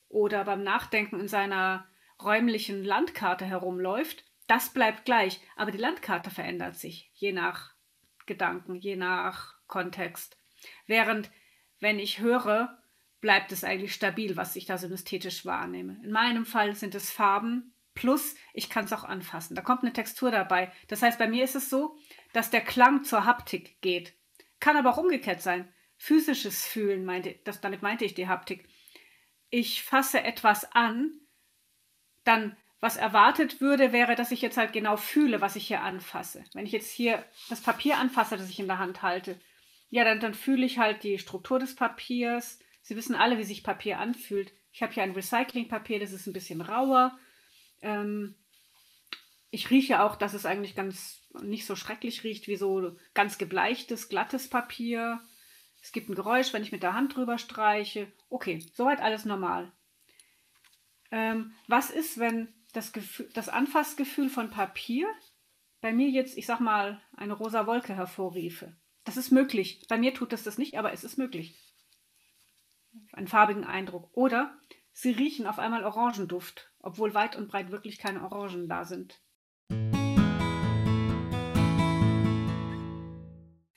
oder 0.10 0.44
beim 0.44 0.64
Nachdenken 0.64 1.22
in 1.22 1.30
seiner 1.30 1.88
räumlichen 2.24 2.84
Landkarte 2.84 3.46
herumläuft, 3.46 4.26
das 4.48 4.74
bleibt 4.74 5.06
gleich, 5.06 5.40
aber 5.56 5.72
die 5.72 5.78
Landkarte 5.78 6.30
verändert 6.30 6.76
sich, 6.76 7.12
je 7.14 7.32
nach 7.32 7.74
Gedanken, 8.26 8.76
je 8.76 8.96
nach 8.96 9.56
Kontext. 9.68 10.38
Während, 10.88 11.32
wenn 11.80 12.00
ich 12.00 12.20
höre, 12.20 12.78
bleibt 13.22 13.52
es 13.52 13.64
eigentlich 13.64 13.94
stabil, 13.94 14.36
was 14.36 14.56
ich 14.56 14.66
da 14.66 14.78
synästhetisch 14.78 15.46
wahrnehme. 15.46 16.00
In 16.04 16.12
meinem 16.12 16.46
Fall 16.46 16.76
sind 16.76 16.96
es 16.96 17.12
Farben 17.12 17.74
plus 17.94 18.36
ich 18.54 18.70
kann 18.70 18.86
es 18.86 18.94
auch 18.94 19.04
anfassen. 19.04 19.56
Da 19.56 19.62
kommt 19.62 19.84
eine 19.84 19.94
Textur 19.94 20.32
dabei. 20.32 20.72
Das 20.88 21.02
heißt, 21.02 21.20
bei 21.20 21.28
mir 21.28 21.44
ist 21.44 21.56
es 21.56 21.70
so, 21.70 21.98
dass 22.34 22.50
der 22.50 22.62
Klang 22.62 23.04
zur 23.04 23.26
Haptik 23.26 23.82
geht. 23.82 24.14
Kann 24.60 24.78
aber 24.78 24.92
auch 24.92 24.98
umgekehrt 24.98 25.42
sein. 25.42 25.72
Physisches 25.98 26.66
Fühlen, 26.66 27.06
meinte, 27.06 27.40
das, 27.44 27.62
damit 27.62 27.82
meinte 27.82 28.06
ich 28.06 28.14
die 28.14 28.28
Haptik. 28.28 28.68
Ich 29.50 29.84
fasse 29.84 30.24
etwas 30.24 30.72
an, 30.72 31.21
dann 32.24 32.56
was 32.80 32.98
erwartet 32.98 33.62
würde, 33.62 33.94
wäre, 33.94 34.16
dass 34.16 34.32
ich 34.32 34.42
jetzt 34.42 34.58
halt 34.58 34.74
genau 34.74 34.98
fühle, 34.98 35.40
was 35.40 35.56
ich 35.56 35.68
hier 35.68 35.82
anfasse. 35.82 36.44
Wenn 36.54 36.66
ich 36.66 36.72
jetzt 36.72 36.92
hier 36.92 37.24
das 37.50 37.62
Papier 37.62 38.00
anfasse, 38.00 38.38
das 38.38 38.50
ich 38.50 38.60
in 38.60 38.68
der 38.68 38.80
Hand 38.80 39.04
halte, 39.04 39.40
ja, 39.90 40.04
dann, 40.04 40.20
dann 40.20 40.34
fühle 40.34 40.66
ich 40.66 40.80
halt 40.80 41.04
die 41.04 41.20
Struktur 41.20 41.60
des 41.60 41.76
Papiers. 41.76 42.60
Sie 42.82 42.96
wissen 42.96 43.16
alle, 43.16 43.38
wie 43.38 43.44
sich 43.44 43.64
Papier 43.64 44.00
anfühlt. 44.00 44.52
Ich 44.72 44.82
habe 44.82 44.94
hier 44.94 45.04
ein 45.04 45.12
Recyclingpapier, 45.12 46.00
das 46.00 46.12
ist 46.12 46.26
ein 46.28 46.34
bisschen 46.34 46.62
rauer. 46.62 47.18
Ähm, 47.82 48.36
ich 49.52 49.70
rieche 49.70 50.02
auch, 50.02 50.16
dass 50.16 50.34
es 50.34 50.46
eigentlich 50.46 50.76
ganz 50.76 51.22
nicht 51.44 51.66
so 51.66 51.76
schrecklich 51.76 52.24
riecht 52.24 52.48
wie 52.48 52.56
so 52.56 52.96
ganz 53.14 53.38
gebleichtes, 53.38 54.10
glattes 54.10 54.50
Papier. 54.50 55.20
Es 55.82 55.92
gibt 55.92 56.10
ein 56.10 56.16
Geräusch, 56.16 56.54
wenn 56.54 56.64
ich 56.64 56.72
mit 56.72 56.84
der 56.84 56.94
Hand 56.94 57.16
drüber 57.16 57.38
streiche. 57.38 58.12
Okay, 58.30 58.66
soweit 58.74 59.02
alles 59.02 59.26
normal. 59.26 59.72
Ähm, 61.12 61.54
was 61.68 61.92
ist, 61.92 62.18
wenn 62.18 62.54
das, 62.74 62.94
Gefühl, 62.94 63.30
das 63.34 63.50
Anfassgefühl 63.50 64.30
von 64.30 64.50
Papier 64.50 65.08
bei 65.82 65.92
mir 65.92 66.10
jetzt, 66.10 66.38
ich 66.38 66.46
sag 66.46 66.60
mal, 66.62 67.02
eine 67.16 67.34
rosa 67.34 67.68
Wolke 67.68 67.94
hervorriefe? 67.94 68.76
Das 69.04 69.18
ist 69.18 69.32
möglich. 69.32 69.86
Bei 69.90 69.98
mir 69.98 70.14
tut 70.14 70.32
es 70.32 70.44
das 70.44 70.58
nicht, 70.58 70.78
aber 70.78 70.94
es 70.94 71.04
ist 71.04 71.18
möglich. 71.18 71.60
Einen 73.12 73.28
farbigen 73.28 73.66
Eindruck. 73.66 74.10
Oder 74.14 74.58
sie 74.94 75.12
riechen 75.12 75.48
auf 75.48 75.60
einmal 75.60 75.84
Orangenduft, 75.84 76.72
obwohl 76.80 77.14
weit 77.14 77.36
und 77.36 77.50
breit 77.50 77.72
wirklich 77.72 77.98
keine 77.98 78.22
Orangen 78.24 78.70
da 78.70 78.86
sind. 78.86 79.22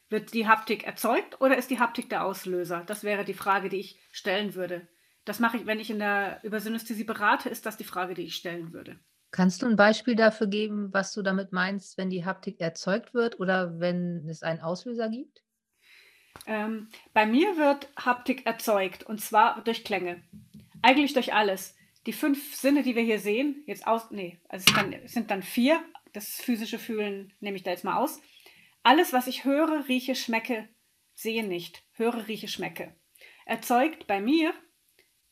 Wird 0.08 0.34
die 0.34 0.46
Haptik 0.46 0.84
erzeugt 0.84 1.40
oder 1.40 1.56
ist 1.56 1.70
die 1.70 1.80
Haptik 1.80 2.08
der 2.10 2.24
Auslöser? 2.24 2.84
Das 2.86 3.02
wäre 3.02 3.24
die 3.24 3.34
Frage, 3.34 3.68
die 3.68 3.80
ich 3.80 3.98
stellen 4.12 4.54
würde. 4.54 4.86
Das 5.24 5.40
mache 5.40 5.56
ich, 5.56 5.66
wenn 5.66 5.80
ich 5.80 5.90
in 5.90 5.98
der 5.98 6.40
über 6.42 6.60
Synästhesie 6.60 7.04
berate, 7.04 7.48
ist 7.48 7.66
das 7.66 7.76
die 7.76 7.84
Frage, 7.84 8.14
die 8.14 8.22
ich 8.22 8.36
stellen 8.36 8.72
würde. 8.72 8.98
Kannst 9.30 9.62
du 9.62 9.66
ein 9.66 9.76
Beispiel 9.76 10.14
dafür 10.14 10.46
geben, 10.46 10.92
was 10.92 11.12
du 11.12 11.22
damit 11.22 11.50
meinst, 11.52 11.98
wenn 11.98 12.10
die 12.10 12.24
Haptik 12.24 12.60
erzeugt 12.60 13.14
wird 13.14 13.40
oder 13.40 13.80
wenn 13.80 14.28
es 14.28 14.42
einen 14.42 14.60
Auslöser 14.60 15.08
gibt? 15.08 15.42
Ähm, 16.46 16.88
bei 17.12 17.26
mir 17.26 17.56
wird 17.56 17.88
Haptik 17.96 18.46
erzeugt 18.46 19.02
und 19.02 19.20
zwar 19.20 19.62
durch 19.64 19.82
Klänge. 19.82 20.22
Eigentlich 20.82 21.14
durch 21.14 21.32
alles. 21.32 21.74
Die 22.06 22.12
fünf 22.12 22.54
Sinne, 22.54 22.82
die 22.82 22.94
wir 22.94 23.02
hier 23.02 23.18
sehen, 23.18 23.62
jetzt 23.66 23.86
aus, 23.86 24.10
nee, 24.10 24.38
also 24.48 24.66
es, 24.68 24.74
kann, 24.74 24.92
es 24.92 25.12
sind 25.12 25.30
dann 25.30 25.42
vier. 25.42 25.82
Das 26.12 26.28
physische 26.28 26.78
Fühlen 26.78 27.32
nehme 27.40 27.56
ich 27.56 27.62
da 27.62 27.70
jetzt 27.70 27.84
mal 27.84 27.96
aus. 27.96 28.20
Alles, 28.82 29.12
was 29.12 29.26
ich 29.26 29.44
höre, 29.44 29.88
rieche, 29.88 30.14
schmecke, 30.14 30.68
sehe 31.14 31.44
nicht, 31.44 31.82
höre, 31.92 32.28
rieche, 32.28 32.46
schmecke, 32.46 32.94
erzeugt 33.46 34.06
bei 34.06 34.20
mir 34.20 34.52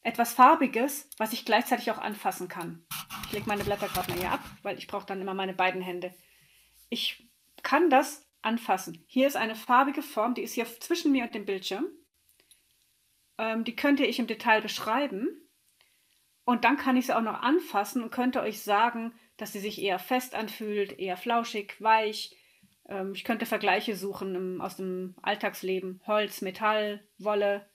etwas 0.02 0.35
Farbiges, 0.35 1.09
was 1.18 1.32
ich 1.32 1.44
gleichzeitig 1.44 1.90
auch 1.90 1.99
anfassen 1.99 2.49
kann. 2.49 2.85
Ich 3.26 3.32
lege 3.32 3.47
meine 3.47 3.64
Blätter 3.64 3.88
gerade 3.88 4.11
mal 4.11 4.18
hier 4.18 4.32
ab, 4.32 4.44
weil 4.62 4.78
ich 4.78 4.87
brauche 4.87 5.06
dann 5.06 5.21
immer 5.21 5.35
meine 5.35 5.54
beiden 5.54 5.80
Hände. 5.80 6.14
Ich 6.88 7.28
kann 7.62 7.90
das 7.90 8.28
anfassen. 8.42 9.04
Hier 9.06 9.26
ist 9.26 9.37
eine 9.37 9.54
farbige 9.54 10.02
Form, 10.02 10.35
die 10.35 10.42
ist 10.42 10.54
hier 10.54 10.66
zwischen 10.80 11.12
mir 11.12 11.25
und 11.25 11.35
dem 11.35 11.47
Bildschirm. 11.47 11.87
Ähm, 13.38 13.64
die 13.64 13.76
könnte 13.76 14.04
ich 14.04 14.18
im 14.18 14.26
Detail 14.26 14.61
beschreiben. 14.61 15.28
Und 16.44 16.64
dann 16.64 16.76
kann 16.76 16.97
ich 16.97 17.06
sie 17.06 17.16
auch 17.16 17.23
noch 17.23 17.40
anfassen 17.40 18.02
und 18.02 18.11
könnte 18.11 18.40
euch 18.40 18.62
sagen, 18.62 19.14
dass 19.37 19.52
sie 19.52 19.61
sich 19.61 19.80
eher 19.80 20.00
fest 20.00 20.35
anfühlt, 20.35 20.99
eher 20.99 21.16
flauschig, 21.16 21.80
weich, 21.80 22.37
ähm, 22.88 23.12
ich 23.14 23.25
könnte 23.25 23.47
Vergleiche 23.47 23.97
suchen 23.97 24.35
im, 24.35 24.61
aus 24.61 24.76
dem 24.76 25.14
Alltagsleben. 25.23 26.00
Holz, 26.06 26.40
Metall, 26.42 27.00
Wolle. 27.18 27.68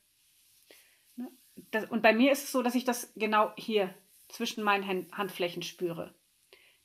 Das, 1.71 1.85
und 1.85 2.01
bei 2.01 2.13
mir 2.13 2.31
ist 2.31 2.43
es 2.43 2.51
so, 2.51 2.61
dass 2.61 2.75
ich 2.75 2.85
das 2.85 3.13
genau 3.15 3.51
hier 3.57 3.93
zwischen 4.29 4.63
meinen 4.63 5.07
Handflächen 5.11 5.63
spüre. 5.63 6.13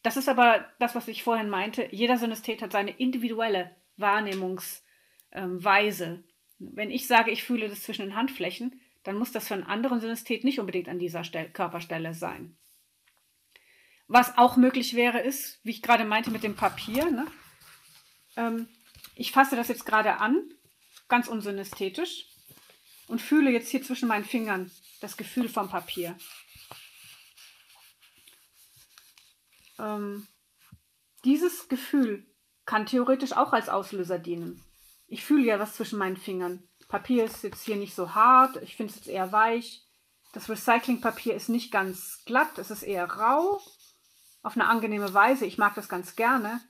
Das 0.03 0.17
ist 0.17 0.29
aber 0.29 0.67
das, 0.79 0.95
was 0.95 1.09
ich 1.09 1.23
vorhin 1.23 1.49
meinte. 1.49 1.89
Jeder 1.91 2.17
Synästhet 2.17 2.63
hat 2.63 2.73
seine 2.73 2.91
individuelle 2.93 3.75
Wahrnehmungsweise. 3.97 4.85
Ähm, 5.33 6.25
Wenn 6.59 6.91
ich 6.91 7.07
sage, 7.07 7.31
ich 7.31 7.45
fühle 7.45 7.69
das 7.69 7.83
zwischen 7.83 8.03
den 8.03 8.17
Handflächen, 8.17 8.81
dann 9.05 9.17
muss 9.17 9.33
das 9.33 9.49
für 9.49 9.55
einen 9.55 9.63
anderen 9.65 10.01
Synästhet 10.01 10.45
nicht 10.45 10.61
unbedingt 10.61 10.89
an 10.89 10.99
dieser 10.99 11.25
Stelle, 11.25 11.51
Körperstelle 11.51 12.15
sein. 12.15 12.57
Was 14.09 14.37
auch 14.37 14.57
möglich 14.57 14.95
wäre, 14.95 15.21
ist, 15.21 15.61
wie 15.65 15.71
ich 15.71 15.83
gerade 15.83 16.05
meinte 16.05 16.31
mit 16.31 16.43
dem 16.43 16.57
Papier, 16.57 17.11
ne? 17.11 17.27
Ähm, 18.37 18.69
ich 19.15 19.33
fasse 19.33 19.57
das 19.57 19.69
jetzt 19.69 19.87
gerade 19.87 20.19
an, 20.19 20.43
ganz 21.09 21.29
unsynästhetisch, 21.29 22.27
und 23.09 23.21
fühle 23.21 23.51
jetzt 23.51 23.69
hier 23.69 23.83
zwischen 23.83 24.09
meinen 24.09 24.25
Fingern 24.25 24.71
das 25.01 25.17
Gefühl 25.17 25.49
vom 25.49 25.69
Papier. 25.69 26.17
Ähm, 29.79 30.27
dieses 31.25 31.69
Gefühl 31.69 32.27
kann 32.65 32.87
theoretisch 32.87 33.33
auch 33.33 33.53
als 33.53 33.69
Auslöser 33.69 34.19
dienen. 34.19 34.63
Ich 35.09 35.25
fühle 35.25 35.45
ja 35.45 35.59
was 35.59 35.75
zwischen 35.75 35.99
meinen 35.99 36.17
Fingern. 36.17 36.69
Papier 36.89 37.25
ist 37.25 37.43
jetzt 37.43 37.65
hier 37.65 37.77
nicht 37.77 37.95
so 37.95 38.15
hart, 38.15 38.57
ich 38.63 38.77
finde 38.77 38.91
es 38.91 38.97
jetzt 38.97 39.09
eher 39.09 39.33
weich. 39.33 39.87
Das 40.33 40.49
Recyclingpapier 40.49 41.35
ist 41.35 41.49
nicht 41.49 41.71
ganz 41.71 42.23
glatt, 42.25 42.59
es 42.59 42.71
ist 42.71 42.83
eher 42.83 43.11
rau, 43.11 43.61
auf 44.43 44.55
eine 44.55 44.67
angenehme 44.67 45.13
Weise. 45.13 45.45
Ich 45.45 45.59
mag 45.59 45.75
das 45.75 45.89
ganz 45.89 46.17
gerne. 46.17 46.61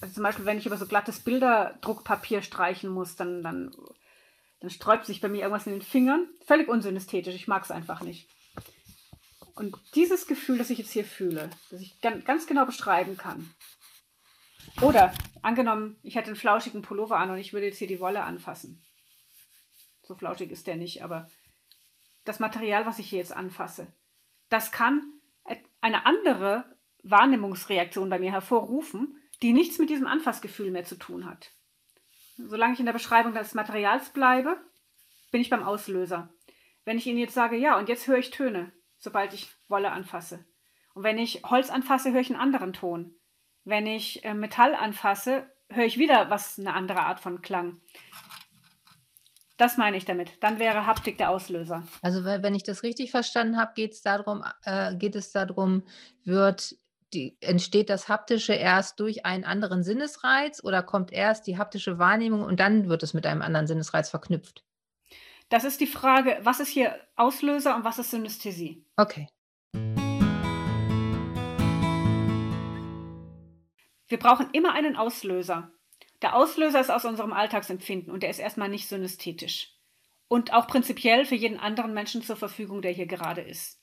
Also 0.00 0.14
zum 0.14 0.22
Beispiel, 0.22 0.44
wenn 0.44 0.58
ich 0.58 0.66
über 0.66 0.76
so 0.76 0.86
glattes 0.86 1.20
Bilderdruckpapier 1.20 2.42
streichen 2.42 2.90
muss, 2.90 3.16
dann, 3.16 3.42
dann, 3.42 3.74
dann 4.60 4.70
sträubt 4.70 5.06
sich 5.06 5.20
bei 5.20 5.28
mir 5.28 5.42
irgendwas 5.42 5.66
in 5.66 5.72
den 5.72 5.82
Fingern. 5.82 6.28
Völlig 6.46 6.68
unsynästhetisch, 6.68 7.34
ich 7.34 7.48
mag 7.48 7.62
es 7.64 7.70
einfach 7.70 8.02
nicht. 8.02 8.28
Und 9.54 9.76
dieses 9.94 10.26
Gefühl, 10.26 10.58
das 10.58 10.70
ich 10.70 10.78
jetzt 10.78 10.92
hier 10.92 11.04
fühle, 11.04 11.50
das 11.70 11.80
ich 11.80 12.00
ganz 12.00 12.46
genau 12.46 12.64
beschreiben 12.64 13.16
kann. 13.16 13.50
Oder 14.80 15.12
angenommen, 15.42 15.98
ich 16.02 16.14
hätte 16.14 16.28
einen 16.28 16.36
flauschigen 16.36 16.82
Pullover 16.82 17.18
an 17.18 17.30
und 17.30 17.38
ich 17.38 17.52
würde 17.52 17.66
jetzt 17.66 17.78
hier 17.78 17.88
die 17.88 18.00
Wolle 18.00 18.22
anfassen. 18.22 18.84
So 20.02 20.14
flauschig 20.14 20.50
ist 20.50 20.66
der 20.66 20.76
nicht, 20.76 21.02
aber 21.02 21.28
das 22.24 22.38
Material, 22.38 22.86
was 22.86 22.98
ich 22.98 23.10
hier 23.10 23.18
jetzt 23.18 23.34
anfasse, 23.34 23.92
das 24.48 24.70
kann 24.70 25.02
eine 25.80 26.06
andere 26.06 26.76
Wahrnehmungsreaktion 27.02 28.08
bei 28.10 28.18
mir 28.18 28.32
hervorrufen, 28.32 29.16
die 29.42 29.52
nichts 29.52 29.78
mit 29.78 29.90
diesem 29.90 30.06
Anfassgefühl 30.06 30.70
mehr 30.70 30.84
zu 30.84 30.96
tun 30.96 31.26
hat. 31.26 31.52
Solange 32.38 32.74
ich 32.74 32.80
in 32.80 32.86
der 32.86 32.92
Beschreibung 32.92 33.34
des 33.34 33.54
Materials 33.54 34.10
bleibe, 34.10 34.56
bin 35.30 35.40
ich 35.40 35.50
beim 35.50 35.64
Auslöser. 35.64 36.28
Wenn 36.84 36.96
ich 36.96 37.06
Ihnen 37.06 37.18
jetzt 37.18 37.34
sage, 37.34 37.56
ja, 37.56 37.76
und 37.78 37.88
jetzt 37.88 38.06
höre 38.06 38.18
ich 38.18 38.30
Töne, 38.30 38.72
sobald 38.96 39.34
ich 39.34 39.50
Wolle 39.68 39.90
anfasse. 39.90 40.46
Und 40.94 41.02
wenn 41.02 41.18
ich 41.18 41.42
Holz 41.44 41.70
anfasse, 41.70 42.12
höre 42.12 42.20
ich 42.20 42.30
einen 42.30 42.40
anderen 42.40 42.72
Ton. 42.72 43.14
Wenn 43.64 43.86
ich 43.86 44.24
äh, 44.24 44.34
Metall 44.34 44.74
anfasse, 44.74 45.50
höre 45.68 45.84
ich 45.84 45.98
wieder 45.98 46.30
was, 46.30 46.58
eine 46.58 46.74
andere 46.74 47.00
Art 47.00 47.20
von 47.20 47.42
Klang. 47.42 47.80
Das 49.58 49.76
meine 49.76 49.96
ich 49.96 50.04
damit. 50.04 50.42
Dann 50.42 50.60
wäre 50.60 50.86
Haptik 50.86 51.18
der 51.18 51.30
Auslöser. 51.30 51.82
Also 52.00 52.24
wenn 52.24 52.54
ich 52.54 52.62
das 52.62 52.84
richtig 52.84 53.10
verstanden 53.10 53.58
habe, 53.58 53.72
geht 53.74 53.92
es 53.92 54.02
darum, 54.02 54.44
äh, 54.62 54.94
geht 54.94 55.16
es 55.16 55.32
darum, 55.32 55.82
wird 56.24 56.76
die, 57.14 57.36
entsteht 57.40 57.90
das 57.90 58.08
Haptische 58.08 58.52
erst 58.52 59.00
durch 59.00 59.24
einen 59.24 59.44
anderen 59.44 59.82
Sinnesreiz 59.82 60.62
oder 60.62 60.82
kommt 60.82 61.12
erst 61.12 61.46
die 61.46 61.58
haptische 61.58 61.98
Wahrnehmung 61.98 62.42
und 62.42 62.60
dann 62.60 62.88
wird 62.88 63.02
es 63.02 63.14
mit 63.14 63.26
einem 63.26 63.42
anderen 63.42 63.66
Sinnesreiz 63.66 64.10
verknüpft? 64.10 64.64
Das 65.48 65.64
ist 65.64 65.80
die 65.80 65.86
Frage, 65.86 66.38
was 66.42 66.60
ist 66.60 66.68
hier 66.68 66.94
Auslöser 67.16 67.74
und 67.74 67.84
was 67.84 67.98
ist 67.98 68.10
Synästhesie? 68.10 68.84
Okay. 68.96 69.28
Wir 74.08 74.18
brauchen 74.18 74.48
immer 74.52 74.72
einen 74.74 74.96
Auslöser. 74.96 75.70
Der 76.22 76.34
Auslöser 76.34 76.80
ist 76.80 76.90
aus 76.90 77.04
unserem 77.04 77.32
Alltagsempfinden 77.32 78.12
und 78.12 78.22
der 78.22 78.30
ist 78.30 78.38
erstmal 78.38 78.68
nicht 78.68 78.88
synästhetisch. 78.88 79.74
Und 80.28 80.52
auch 80.52 80.66
prinzipiell 80.66 81.24
für 81.24 81.34
jeden 81.34 81.58
anderen 81.58 81.94
Menschen 81.94 82.22
zur 82.22 82.36
Verfügung, 82.36 82.82
der 82.82 82.92
hier 82.92 83.06
gerade 83.06 83.40
ist. 83.40 83.77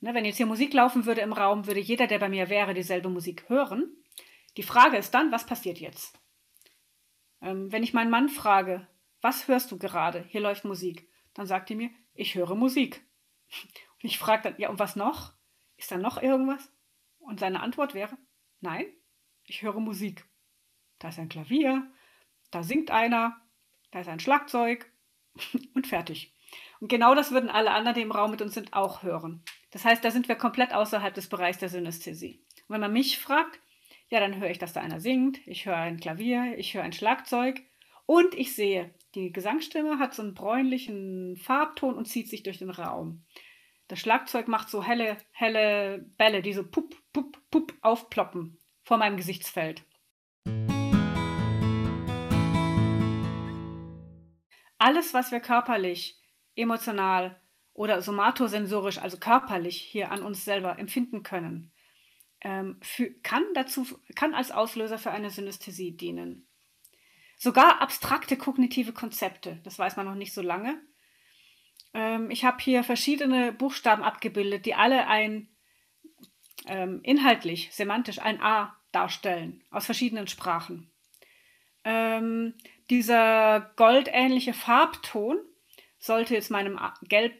Ne, 0.00 0.14
wenn 0.14 0.24
jetzt 0.24 0.38
hier 0.38 0.46
Musik 0.46 0.72
laufen 0.72 1.04
würde 1.04 1.20
im 1.20 1.32
Raum, 1.32 1.66
würde 1.66 1.80
jeder, 1.80 2.06
der 2.06 2.18
bei 2.18 2.28
mir 2.28 2.48
wäre, 2.48 2.72
dieselbe 2.74 3.10
Musik 3.10 3.48
hören. 3.48 3.94
Die 4.56 4.62
Frage 4.62 4.96
ist 4.96 5.12
dann, 5.12 5.30
was 5.30 5.46
passiert 5.46 5.78
jetzt? 5.78 6.18
Ähm, 7.42 7.70
wenn 7.70 7.82
ich 7.82 7.92
meinen 7.92 8.10
Mann 8.10 8.28
frage, 8.28 8.86
was 9.20 9.48
hörst 9.48 9.70
du 9.70 9.78
gerade? 9.78 10.24
Hier 10.28 10.40
läuft 10.40 10.64
Musik. 10.64 11.08
Dann 11.34 11.46
sagt 11.46 11.70
er 11.70 11.76
mir, 11.76 11.90
ich 12.14 12.34
höre 12.34 12.54
Musik. 12.54 13.04
Und 14.02 14.08
ich 14.08 14.18
frage 14.18 14.44
dann, 14.44 14.54
ja, 14.58 14.70
und 14.70 14.78
was 14.78 14.96
noch? 14.96 15.34
Ist 15.76 15.90
da 15.90 15.98
noch 15.98 16.22
irgendwas? 16.22 16.72
Und 17.18 17.38
seine 17.38 17.60
Antwort 17.60 17.92
wäre, 17.92 18.16
nein, 18.60 18.86
ich 19.44 19.60
höre 19.60 19.78
Musik. 19.78 20.24
Da 20.98 21.10
ist 21.10 21.18
ein 21.18 21.28
Klavier, 21.28 21.86
da 22.50 22.62
singt 22.62 22.90
einer, 22.90 23.38
da 23.90 24.00
ist 24.00 24.08
ein 24.08 24.20
Schlagzeug 24.20 24.90
und 25.74 25.86
fertig. 25.86 26.34
Und 26.80 26.88
genau 26.88 27.14
das 27.14 27.30
würden 27.30 27.50
alle 27.50 27.72
anderen, 27.72 27.94
die 27.94 28.00
im 28.00 28.10
Raum 28.10 28.30
mit 28.30 28.40
uns 28.40 28.54
sind, 28.54 28.72
auch 28.72 29.02
hören. 29.02 29.44
Das 29.70 29.84
heißt, 29.84 30.02
da 30.02 30.10
sind 30.10 30.28
wir 30.28 30.34
komplett 30.34 30.72
außerhalb 30.72 31.14
des 31.14 31.28
Bereichs 31.28 31.58
der 31.58 31.68
Synästhesie. 31.68 32.42
Und 32.66 32.74
wenn 32.74 32.80
man 32.80 32.92
mich 32.92 33.18
fragt, 33.18 33.60
ja, 34.08 34.18
dann 34.18 34.40
höre 34.40 34.50
ich, 34.50 34.58
dass 34.58 34.72
da 34.72 34.80
einer 34.80 35.00
singt, 35.00 35.46
ich 35.46 35.66
höre 35.66 35.76
ein 35.76 36.00
Klavier, 36.00 36.54
ich 36.56 36.74
höre 36.74 36.82
ein 36.82 36.92
Schlagzeug 36.92 37.62
und 38.06 38.34
ich 38.34 38.54
sehe, 38.54 38.94
die 39.14 39.30
Gesangsstimme 39.30 39.98
hat 39.98 40.14
so 40.14 40.22
einen 40.22 40.34
bräunlichen 40.34 41.36
Farbton 41.36 41.94
und 41.94 42.06
zieht 42.06 42.28
sich 42.28 42.42
durch 42.42 42.58
den 42.58 42.70
Raum. 42.70 43.24
Das 43.88 44.00
Schlagzeug 44.00 44.48
macht 44.48 44.70
so 44.70 44.82
helle, 44.82 45.16
helle 45.32 45.98
Bälle, 46.16 46.42
die 46.42 46.52
so 46.52 46.64
pup, 46.64 46.94
pup, 47.12 47.36
pup 47.50 47.74
aufploppen 47.82 48.58
vor 48.84 48.96
meinem 48.96 49.16
Gesichtsfeld. 49.16 49.84
Alles, 54.78 55.12
was 55.12 55.30
wir 55.30 55.40
körperlich, 55.40 56.19
emotional, 56.60 57.40
oder 57.80 58.02
somatosensorisch, 58.02 58.98
also 58.98 59.16
körperlich 59.18 59.80
hier 59.80 60.10
an 60.10 60.22
uns 60.22 60.44
selber 60.44 60.78
empfinden 60.78 61.22
können, 61.22 61.72
ähm, 62.42 62.78
für, 62.82 63.10
kann, 63.22 63.42
dazu, 63.54 63.86
kann 64.14 64.34
als 64.34 64.50
Auslöser 64.50 64.98
für 64.98 65.10
eine 65.10 65.30
Synästhesie 65.30 65.96
dienen. 65.96 66.46
sogar 67.38 67.80
abstrakte 67.80 68.36
kognitive 68.36 68.92
Konzepte. 68.92 69.60
Das 69.64 69.78
weiß 69.78 69.96
man 69.96 70.04
noch 70.04 70.14
nicht 70.14 70.34
so 70.34 70.42
lange. 70.42 70.78
Ähm, 71.94 72.30
ich 72.30 72.44
habe 72.44 72.58
hier 72.60 72.84
verschiedene 72.84 73.50
Buchstaben 73.50 74.02
abgebildet, 74.02 74.66
die 74.66 74.74
alle 74.74 75.06
ein 75.06 75.48
ähm, 76.66 77.00
inhaltlich, 77.02 77.70
semantisch 77.72 78.18
ein 78.18 78.42
A 78.42 78.76
darstellen, 78.92 79.64
aus 79.70 79.86
verschiedenen 79.86 80.28
Sprachen. 80.28 80.92
Ähm, 81.84 82.52
dieser 82.90 83.72
goldähnliche 83.76 84.52
Farbton 84.52 85.38
sollte 86.00 86.34
jetzt 86.34 86.50
meinem 86.50 86.80
Gelb 87.02 87.34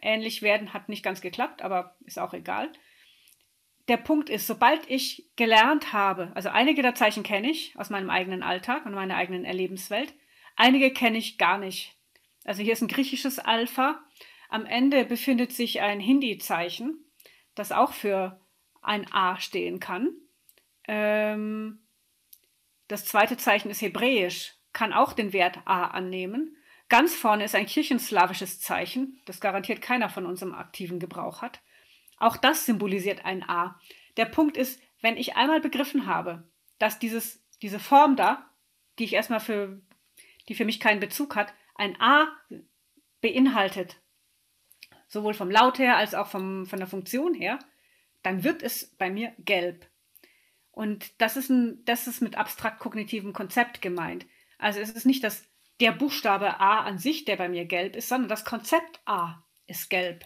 ähnlich 0.00 0.42
werden, 0.42 0.72
hat 0.72 0.88
nicht 0.88 1.04
ganz 1.04 1.20
geklappt, 1.20 1.62
aber 1.62 1.94
ist 2.04 2.18
auch 2.18 2.34
egal. 2.34 2.72
Der 3.88 3.98
Punkt 3.98 4.30
ist, 4.30 4.46
sobald 4.46 4.88
ich 4.90 5.30
gelernt 5.36 5.92
habe, 5.92 6.32
also 6.34 6.48
einige 6.48 6.82
der 6.82 6.94
Zeichen 6.94 7.22
kenne 7.22 7.50
ich 7.50 7.78
aus 7.78 7.90
meinem 7.90 8.10
eigenen 8.10 8.42
Alltag 8.42 8.86
und 8.86 8.94
meiner 8.94 9.16
eigenen 9.16 9.44
Erlebenswelt, 9.44 10.14
einige 10.56 10.90
kenne 10.92 11.18
ich 11.18 11.36
gar 11.36 11.58
nicht. 11.58 11.94
Also 12.44 12.62
hier 12.62 12.72
ist 12.72 12.82
ein 12.82 12.88
griechisches 12.88 13.38
Alpha. 13.38 14.02
Am 14.48 14.64
Ende 14.64 15.04
befindet 15.04 15.52
sich 15.52 15.80
ein 15.80 16.00
Hindi-Zeichen, 16.00 17.04
das 17.54 17.72
auch 17.72 17.92
für 17.92 18.40
ein 18.80 19.06
A 19.12 19.38
stehen 19.38 19.80
kann. 19.80 20.10
Ähm, 20.88 21.80
das 22.88 23.04
zweite 23.04 23.36
Zeichen 23.36 23.70
ist 23.70 23.82
hebräisch, 23.82 24.54
kann 24.72 24.92
auch 24.92 25.12
den 25.12 25.32
Wert 25.32 25.60
A 25.66 25.86
annehmen. 25.88 26.56
Ganz 26.88 27.14
vorne 27.14 27.44
ist 27.44 27.54
ein 27.54 27.66
kirchenslawisches 27.66 28.60
Zeichen, 28.60 29.20
das 29.24 29.40
garantiert 29.40 29.80
keiner 29.80 30.10
von 30.10 30.26
uns 30.26 30.42
im 30.42 30.54
aktiven 30.54 30.98
Gebrauch 30.98 31.42
hat. 31.42 31.60
Auch 32.18 32.36
das 32.36 32.66
symbolisiert 32.66 33.24
ein 33.24 33.48
A. 33.48 33.80
Der 34.16 34.26
Punkt 34.26 34.56
ist, 34.56 34.80
wenn 35.00 35.16
ich 35.16 35.36
einmal 35.36 35.60
begriffen 35.60 36.06
habe, 36.06 36.44
dass 36.78 36.98
dieses, 36.98 37.42
diese 37.62 37.80
Form 37.80 38.16
da, 38.16 38.50
die 38.98 39.04
ich 39.04 39.14
erstmal 39.14 39.40
für, 39.40 39.80
die 40.48 40.54
für 40.54 40.64
mich 40.64 40.80
keinen 40.80 41.00
Bezug 41.00 41.34
hat, 41.34 41.52
ein 41.74 42.00
A 42.00 42.28
beinhaltet, 43.20 44.00
sowohl 45.08 45.34
vom 45.34 45.50
Laut 45.50 45.78
her 45.78 45.96
als 45.96 46.14
auch 46.14 46.26
vom, 46.26 46.66
von 46.66 46.78
der 46.78 46.88
Funktion 46.88 47.34
her, 47.34 47.58
dann 48.22 48.44
wird 48.44 48.62
es 48.62 48.94
bei 48.96 49.10
mir 49.10 49.32
gelb. 49.38 49.86
Und 50.70 51.20
das 51.20 51.36
ist, 51.36 51.50
ein, 51.50 51.84
das 51.84 52.06
ist 52.06 52.20
mit 52.20 52.36
abstrakt 52.36 52.78
kognitivem 52.78 53.32
Konzept 53.32 53.82
gemeint. 53.82 54.26
Also 54.58 54.80
es 54.80 54.90
ist 54.90 55.04
nicht 55.04 55.22
das, 55.22 55.44
der 55.80 55.92
Buchstabe 55.92 56.60
A 56.60 56.80
an 56.80 56.98
sich, 56.98 57.24
der 57.24 57.36
bei 57.36 57.48
mir 57.48 57.64
gelb 57.64 57.96
ist, 57.96 58.08
sondern 58.08 58.28
das 58.28 58.44
Konzept 58.44 59.00
A 59.04 59.44
ist 59.66 59.90
gelb. 59.90 60.24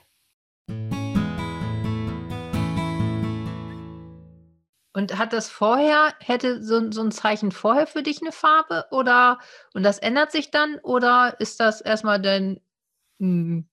Und 4.92 5.18
hat 5.18 5.34
das 5.34 5.50
vorher, 5.50 6.14
hätte 6.20 6.62
so, 6.62 6.90
so 6.90 7.02
ein 7.02 7.12
Zeichen 7.12 7.52
vorher 7.52 7.86
für 7.86 8.02
dich 8.02 8.22
eine 8.22 8.32
Farbe 8.32 8.86
oder 8.90 9.38
und 9.74 9.82
das 9.82 9.98
ändert 9.98 10.32
sich 10.32 10.50
dann 10.50 10.78
oder 10.78 11.36
ist 11.38 11.60
das 11.60 11.82
erstmal 11.82 12.20
dein 12.20 12.60
hm, 13.18 13.68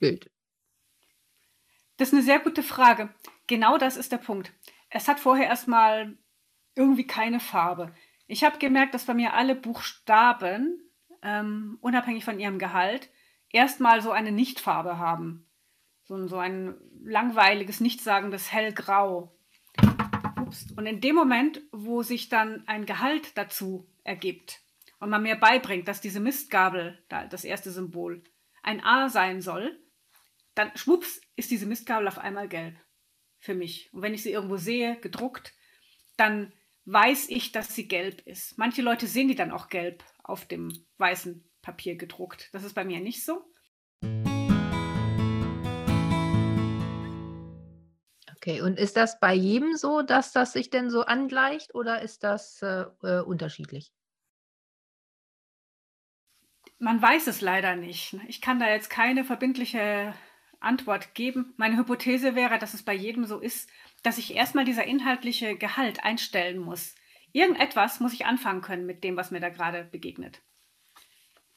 Bild? 0.00 0.30
Das 1.98 2.08
ist 2.08 2.14
eine 2.14 2.22
sehr 2.22 2.40
gute 2.40 2.64
Frage. 2.64 3.10
Genau 3.46 3.78
das 3.78 3.96
ist 3.96 4.10
der 4.10 4.18
Punkt. 4.18 4.52
Es 4.88 5.06
hat 5.06 5.20
vorher 5.20 5.46
erstmal 5.46 6.16
irgendwie 6.74 7.06
keine 7.06 7.38
Farbe. 7.38 7.94
Ich 8.26 8.42
habe 8.42 8.58
gemerkt, 8.58 8.94
dass 8.94 9.04
bei 9.04 9.14
mir 9.14 9.34
alle 9.34 9.54
Buchstaben, 9.54 10.89
ähm, 11.22 11.78
unabhängig 11.80 12.24
von 12.24 12.38
ihrem 12.38 12.58
Gehalt, 12.58 13.10
erstmal 13.50 14.00
so 14.00 14.10
eine 14.10 14.32
Nichtfarbe 14.32 14.98
haben. 14.98 15.46
So, 16.04 16.26
so 16.26 16.38
ein 16.38 16.74
langweiliges, 17.02 17.80
nichtssagendes 17.80 18.52
Hellgrau 18.52 19.34
Obst. 20.50 20.76
Und 20.76 20.86
in 20.86 21.00
dem 21.00 21.14
Moment, 21.14 21.62
wo 21.70 22.02
sich 22.02 22.28
dann 22.28 22.66
ein 22.66 22.84
Gehalt 22.84 23.36
dazu 23.36 23.88
ergibt 24.02 24.60
und 24.98 25.08
man 25.08 25.22
mir 25.22 25.36
beibringt, 25.36 25.86
dass 25.86 26.00
diese 26.00 26.20
Mistgabel, 26.20 26.98
das 27.08 27.44
erste 27.44 27.70
Symbol, 27.70 28.24
ein 28.62 28.82
A 28.84 29.08
sein 29.08 29.40
soll, 29.40 29.78
dann 30.54 30.76
schwupps 30.76 31.20
ist 31.36 31.50
diese 31.50 31.66
Mistgabel 31.66 32.08
auf 32.08 32.18
einmal 32.18 32.48
gelb 32.48 32.76
für 33.38 33.54
mich. 33.54 33.92
Und 33.92 34.02
wenn 34.02 34.12
ich 34.12 34.22
sie 34.22 34.32
irgendwo 34.32 34.56
sehe, 34.56 34.98
gedruckt, 35.00 35.54
dann 36.16 36.52
weiß 36.84 37.28
ich, 37.28 37.52
dass 37.52 37.74
sie 37.74 37.86
gelb 37.86 38.20
ist. 38.26 38.58
Manche 38.58 38.82
Leute 38.82 39.06
sehen 39.06 39.28
die 39.28 39.36
dann 39.36 39.52
auch 39.52 39.68
gelb 39.68 40.04
auf 40.24 40.46
dem 40.46 40.72
weißen 40.98 41.44
Papier 41.62 41.96
gedruckt. 41.96 42.48
Das 42.52 42.64
ist 42.64 42.74
bei 42.74 42.84
mir 42.84 43.00
nicht 43.00 43.24
so. 43.24 43.44
Okay, 48.42 48.62
und 48.62 48.78
ist 48.78 48.96
das 48.96 49.20
bei 49.20 49.34
jedem 49.34 49.76
so, 49.76 50.00
dass 50.00 50.32
das 50.32 50.54
sich 50.54 50.70
denn 50.70 50.88
so 50.88 51.02
angleicht 51.02 51.74
oder 51.74 52.00
ist 52.00 52.24
das 52.24 52.62
äh, 52.62 52.86
äh, 53.02 53.20
unterschiedlich? 53.20 53.92
Man 56.78 57.02
weiß 57.02 57.26
es 57.26 57.42
leider 57.42 57.76
nicht. 57.76 58.14
Ne? 58.14 58.22
Ich 58.28 58.40
kann 58.40 58.58
da 58.58 58.66
jetzt 58.66 58.88
keine 58.88 59.24
verbindliche 59.24 60.14
Antwort 60.58 61.14
geben. 61.14 61.52
Meine 61.58 61.76
Hypothese 61.76 62.34
wäre, 62.34 62.58
dass 62.58 62.72
es 62.72 62.82
bei 62.82 62.94
jedem 62.94 63.26
so 63.26 63.38
ist, 63.38 63.68
dass 64.02 64.16
ich 64.16 64.34
erstmal 64.34 64.64
dieser 64.64 64.84
inhaltliche 64.84 65.56
Gehalt 65.56 66.02
einstellen 66.02 66.58
muss. 66.58 66.94
Irgendetwas 67.32 68.00
muss 68.00 68.12
ich 68.12 68.26
anfangen 68.26 68.60
können 68.60 68.86
mit 68.86 69.04
dem, 69.04 69.16
was 69.16 69.30
mir 69.30 69.40
da 69.40 69.50
gerade 69.50 69.84
begegnet. 69.84 70.42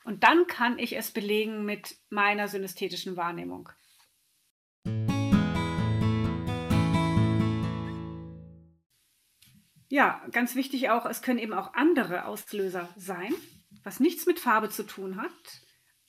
Und 0.04 0.24
dann 0.24 0.48
kann 0.48 0.78
ich 0.78 0.96
es 0.96 1.12
belegen 1.12 1.66
mit 1.66 1.96
meiner 2.10 2.48
synästhetischen 2.48 3.16
Wahrnehmung. 3.16 3.70
Ja, 9.90 10.26
ganz 10.32 10.56
wichtig 10.56 10.90
auch, 10.90 11.06
es 11.06 11.22
können 11.22 11.40
eben 11.40 11.54
auch 11.54 11.74
andere 11.76 12.26
Auslöser 12.26 12.90
sein, 12.98 13.34
was 13.84 14.00
nichts 14.00 14.26
mit 14.26 14.40
Farbe 14.40 14.70
zu 14.70 14.84
tun 14.84 15.18
hat. 15.18 15.32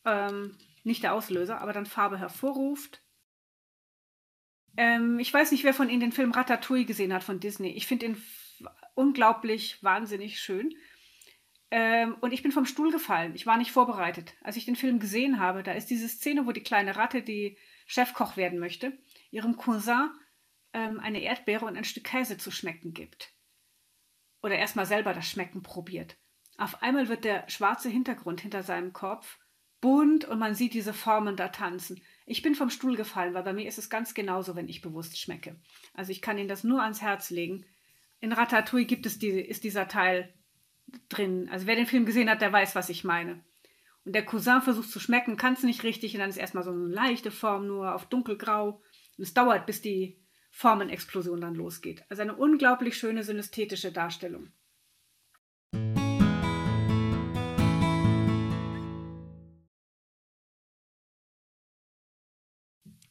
Ähm, 0.06 0.56
nicht 0.84 1.02
der 1.02 1.12
Auslöser, 1.14 1.60
aber 1.60 1.72
dann 1.72 1.86
Farbe 1.86 2.18
hervorruft. 2.18 3.02
Ähm, 4.76 5.18
ich 5.18 5.32
weiß 5.32 5.52
nicht, 5.52 5.64
wer 5.64 5.74
von 5.74 5.88
Ihnen 5.88 6.00
den 6.00 6.12
Film 6.12 6.32
Ratatouille 6.32 6.86
gesehen 6.86 7.12
hat 7.12 7.24
von 7.24 7.40
Disney. 7.40 7.70
Ich 7.70 7.86
finde 7.86 8.06
ihn 8.06 8.22
unglaublich 8.94 9.82
wahnsinnig 9.82 10.40
schön. 10.40 10.74
Ähm, 11.70 12.16
und 12.20 12.32
ich 12.32 12.42
bin 12.42 12.52
vom 12.52 12.66
Stuhl 12.66 12.92
gefallen. 12.92 13.34
Ich 13.34 13.46
war 13.46 13.56
nicht 13.56 13.72
vorbereitet. 13.72 14.34
Als 14.42 14.56
ich 14.56 14.64
den 14.64 14.76
Film 14.76 14.98
gesehen 15.00 15.40
habe, 15.40 15.62
da 15.62 15.72
ist 15.72 15.90
diese 15.90 16.08
Szene, 16.08 16.46
wo 16.46 16.52
die 16.52 16.62
kleine 16.62 16.96
Ratte, 16.96 17.22
die 17.22 17.56
Chefkoch 17.86 18.36
werden 18.36 18.58
möchte, 18.58 18.96
ihrem 19.30 19.56
Cousin 19.56 20.10
ähm, 20.72 21.00
eine 21.00 21.20
Erdbeere 21.20 21.64
und 21.64 21.76
ein 21.76 21.84
Stück 21.84 22.04
Käse 22.04 22.38
zu 22.38 22.50
schmecken 22.50 22.94
gibt 22.94 23.34
oder 24.44 24.56
erstmal 24.56 24.84
selber 24.84 25.14
das 25.14 25.26
Schmecken 25.26 25.62
probiert. 25.62 26.18
Auf 26.58 26.82
einmal 26.82 27.08
wird 27.08 27.24
der 27.24 27.48
schwarze 27.48 27.88
Hintergrund 27.88 28.42
hinter 28.42 28.62
seinem 28.62 28.92
Kopf 28.92 29.38
bunt 29.80 30.24
und 30.26 30.38
man 30.38 30.54
sieht 30.54 30.74
diese 30.74 30.92
Formen 30.92 31.36
da 31.36 31.48
tanzen. 31.48 32.00
Ich 32.26 32.42
bin 32.42 32.54
vom 32.54 32.70
Stuhl 32.70 32.96
gefallen, 32.96 33.34
weil 33.34 33.42
bei 33.42 33.52
mir 33.52 33.66
ist 33.66 33.78
es 33.78 33.90
ganz 33.90 34.14
genauso, 34.14 34.54
wenn 34.54 34.68
ich 34.68 34.82
bewusst 34.82 35.18
schmecke. 35.18 35.56
Also 35.94 36.12
ich 36.12 36.22
kann 36.22 36.38
Ihnen 36.38 36.48
das 36.48 36.62
nur 36.62 36.82
ans 36.82 37.02
Herz 37.02 37.30
legen. 37.30 37.66
In 38.20 38.32
Ratatouille 38.32 38.86
gibt 38.86 39.06
es 39.06 39.18
diese, 39.18 39.40
ist 39.40 39.64
dieser 39.64 39.88
Teil 39.88 40.32
drin. 41.08 41.48
Also 41.50 41.66
wer 41.66 41.76
den 41.76 41.86
Film 41.86 42.06
gesehen 42.06 42.30
hat, 42.30 42.40
der 42.40 42.52
weiß, 42.52 42.74
was 42.74 42.88
ich 42.88 43.04
meine. 43.04 43.44
Und 44.04 44.14
der 44.14 44.24
Cousin 44.24 44.60
versucht 44.60 44.90
zu 44.90 45.00
schmecken, 45.00 45.36
kann 45.36 45.54
es 45.54 45.62
nicht 45.62 45.82
richtig 45.82 46.14
und 46.14 46.20
dann 46.20 46.30
ist 46.30 46.36
erstmal 46.36 46.64
so 46.64 46.70
eine 46.70 46.86
leichte 46.86 47.30
Form 47.30 47.66
nur 47.66 47.94
auf 47.94 48.06
dunkelgrau. 48.06 48.82
Und 49.16 49.22
es 49.22 49.34
dauert, 49.34 49.66
bis 49.66 49.80
die 49.80 50.20
Formenexplosion 50.50 51.40
dann 51.40 51.54
losgeht. 51.54 52.04
Also 52.08 52.22
eine 52.22 52.36
unglaublich 52.36 52.96
schöne 52.96 53.24
synästhetische 53.24 53.92
Darstellung. 53.92 54.52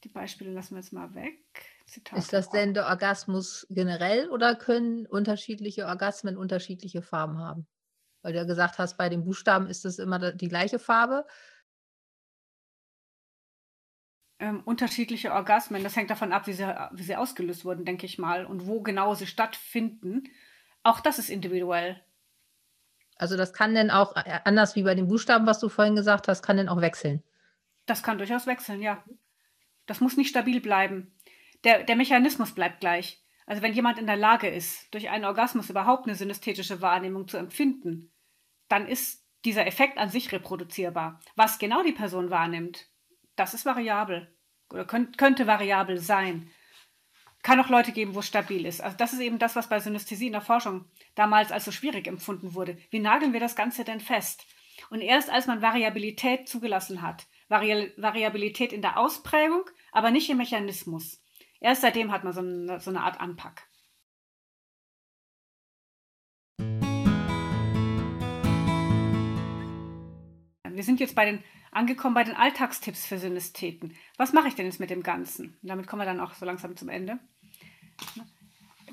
Die 0.04 0.10
Beispiele 0.10 0.52
lassen 0.52 0.76
wir 0.76 0.82
jetzt 0.82 0.94
mal 0.94 1.14
weg. 1.16 1.73
Zitat 1.86 2.18
ist 2.18 2.34
das 2.34 2.50
denn 2.50 2.74
der 2.74 2.88
Orgasmus 2.88 3.68
generell 3.70 4.30
oder 4.30 4.56
können 4.56 5.06
unterschiedliche 5.06 5.86
Orgasmen 5.86 6.38
unterschiedliche 6.38 7.02
Farben 7.02 7.38
haben? 7.40 7.68
Weil 8.22 8.34
du 8.34 8.40
ja 8.40 8.46
gesagt 8.46 8.78
hast, 8.78 8.98
bei 8.98 9.10
den 9.10 9.26
Buchstaben 9.26 9.68
ist 9.68 9.86
es 9.86 10.00
immer 10.00 10.32
die 10.32 10.48
gleiche 10.48 10.80
Farbe 10.80 11.26
ähm, 14.44 14.62
unterschiedliche 14.66 15.32
Orgasmen. 15.32 15.84
Das 15.84 15.96
hängt 15.96 16.10
davon 16.10 16.34
ab, 16.34 16.48
wie 16.48 16.54
sie, 16.54 16.68
wie 16.92 17.04
sie 17.04 17.16
ausgelöst 17.16 17.64
wurden, 17.64 17.86
denke 17.86 18.06
ich 18.06 18.20
mal, 18.20 18.46
und 18.46 18.68
wo 18.68 18.82
genau 18.82 19.14
sie 19.14 19.26
stattfinden. 19.26 20.24
Auch 20.84 21.00
das 21.00 21.18
ist 21.18 21.30
individuell. 21.30 22.02
Also 23.16 23.38
das 23.38 23.54
kann 23.54 23.74
denn 23.74 23.90
auch, 23.90 24.18
äh, 24.18 24.40
anders 24.44 24.76
wie 24.76 24.84
bei 24.84 24.96
den 24.96 25.08
Buchstaben, 25.08 25.48
was 25.48 25.60
du 25.60 25.70
vorhin 25.70 25.96
gesagt 25.96 26.28
hast, 26.28 26.44
kann 26.44 26.58
denn 26.58 26.68
auch 26.68 26.82
wechseln. 26.82 27.24
Das 27.86 28.04
kann 28.04 28.18
durchaus 28.18 28.46
wechseln, 28.46 28.82
ja. 28.82 29.02
Das 29.86 30.02
muss 30.02 30.18
nicht 30.18 30.30
stabil 30.30 30.60
bleiben. 30.60 31.14
Der, 31.64 31.84
der 31.84 31.96
Mechanismus 31.96 32.54
bleibt 32.54 32.82
gleich. 32.82 33.24
Also 33.46 33.62
wenn 33.62 33.74
jemand 33.74 34.00
in 34.00 34.08
der 34.08 34.18
Lage 34.18 34.48
ist, 34.48 34.94
durch 34.94 35.10
einen 35.10 35.26
Orgasmus 35.26 35.70
überhaupt 35.70 36.08
eine 36.08 36.16
synästhetische 36.16 36.82
Wahrnehmung 36.82 37.28
zu 37.28 37.38
empfinden, 37.38 38.12
dann 38.70 38.88
ist 38.88 39.26
dieser 39.46 39.68
Effekt 39.68 39.98
an 39.98 40.10
sich 40.10 40.32
reproduzierbar. 40.32 41.20
Was 41.36 41.60
genau 41.60 41.84
die 41.84 41.92
Person 41.92 42.30
wahrnimmt, 42.30 42.88
das 43.36 43.54
ist 43.54 43.66
variabel 43.66 44.34
oder 44.72 44.86
könnt, 44.86 45.18
könnte 45.18 45.48
variabel 45.48 46.00
sein. 46.00 46.50
Kann 47.42 47.60
auch 47.60 47.70
Leute 47.70 47.92
geben, 47.92 48.16
wo 48.16 48.20
es 48.20 48.28
stabil 48.28 48.66
ist. 48.66 48.82
Also 48.82 48.96
das 48.96 49.12
ist 49.12 49.20
eben 49.20 49.38
das, 49.38 49.58
was 49.58 49.68
bei 49.68 49.80
Synästhesie 49.80 50.28
in 50.28 50.34
der 50.34 50.42
Forschung 50.42 50.86
damals 51.16 51.52
als 51.52 51.66
so 51.66 51.72
schwierig 51.72 52.08
empfunden 52.08 52.54
wurde. 52.54 52.78
Wie 52.90 53.00
nageln 53.00 53.34
wir 53.34 53.42
das 53.42 53.58
Ganze 53.58 53.84
denn 53.84 54.00
fest? 54.00 54.46
Und 54.90 55.02
erst 55.02 55.30
als 55.30 55.46
man 55.46 55.62
Variabilität 55.62 56.48
zugelassen 56.48 57.02
hat, 57.02 57.28
Vari 57.50 57.92
Variabilität 57.98 58.72
in 58.72 58.82
der 58.82 58.98
Ausprägung, 58.98 59.64
aber 59.92 60.10
nicht 60.10 60.30
im 60.30 60.38
Mechanismus, 60.38 61.23
erst 61.64 61.82
seitdem 61.82 62.12
hat 62.12 62.24
man 62.24 62.34
so 62.34 62.42
eine, 62.42 62.80
so 62.80 62.92
eine 62.92 63.02
Art 63.02 63.20
Anpack. 63.20 63.68
Wir 70.70 70.84
sind 70.84 71.00
jetzt 71.00 71.16
bei 71.16 71.26
den, 71.26 71.44
angekommen 71.72 72.16
bei 72.16 72.24
den 72.24 72.36
Alltagstipps 72.36 73.06
für 73.06 73.20
Synästheten. 73.20 73.96
Was 74.18 74.34
mache 74.34 74.48
ich 74.48 74.56
denn 74.56 74.66
jetzt 74.66 74.80
mit 74.80 74.90
dem 74.90 75.04
Ganzen? 75.04 75.58
Und 75.62 75.70
damit 75.70 75.88
kommen 75.88 76.02
wir 76.02 76.06
dann 76.06 76.20
auch 76.20 76.34
so 76.34 76.46
langsam 76.46 76.76
zum 76.76 76.90
Ende. 76.90 77.20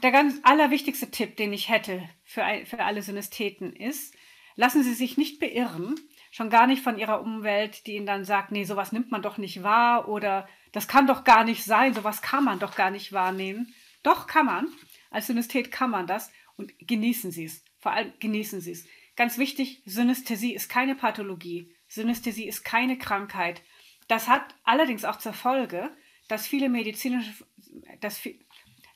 Der 0.02 0.10
ganz 0.10 0.38
allerwichtigste 0.42 1.10
Tipp, 1.10 1.36
den 1.36 1.52
ich 1.52 1.70
hätte 1.70 2.06
für, 2.22 2.44
für 2.66 2.84
alle 2.84 3.02
Synästheten 3.02 3.74
ist, 3.74 4.14
lassen 4.56 4.82
Sie 4.82 4.92
sich 4.92 5.16
nicht 5.16 5.40
beirren, 5.40 5.94
schon 6.30 6.50
gar 6.50 6.66
nicht 6.66 6.82
von 6.82 6.98
Ihrer 6.98 7.20
Umwelt, 7.20 7.86
die 7.86 7.96
Ihnen 7.96 8.06
dann 8.06 8.24
sagt, 8.24 8.52
nee, 8.52 8.64
sowas 8.64 8.92
nimmt 8.92 9.10
man 9.10 9.22
doch 9.22 9.36
nicht 9.36 9.62
wahr 9.62 10.08
oder 10.08 10.48
das 10.72 10.88
kann 10.88 11.06
doch 11.06 11.24
gar 11.24 11.44
nicht 11.44 11.64
sein, 11.64 11.94
sowas 11.94 12.22
kann 12.22 12.44
man 12.44 12.60
doch 12.60 12.76
gar 12.76 12.90
nicht 12.90 13.12
wahrnehmen. 13.12 13.74
Doch 14.02 14.26
kann 14.26 14.46
man. 14.46 14.68
Als 15.10 15.26
Synästhet 15.26 15.72
kann 15.72 15.90
man 15.90 16.06
das 16.06 16.30
und 16.56 16.72
genießen 16.78 17.32
Sie 17.32 17.44
es. 17.44 17.64
Vor 17.78 17.92
allem 17.92 18.12
genießen 18.20 18.60
Sie 18.60 18.70
es. 18.70 18.86
Ganz 19.16 19.38
wichtig, 19.38 19.82
Synästhesie 19.84 20.54
ist 20.54 20.68
keine 20.68 20.94
Pathologie. 20.94 21.74
Synästhesie 21.88 22.46
ist 22.46 22.64
keine 22.64 22.96
Krankheit. 22.96 23.62
Das 24.06 24.28
hat 24.28 24.54
allerdings 24.64 25.04
auch 25.04 25.16
zur 25.16 25.32
Folge, 25.32 25.90
dass 26.28 26.46
viele 26.46 26.68
medizinische, 26.68 27.32
dass, 28.00 28.20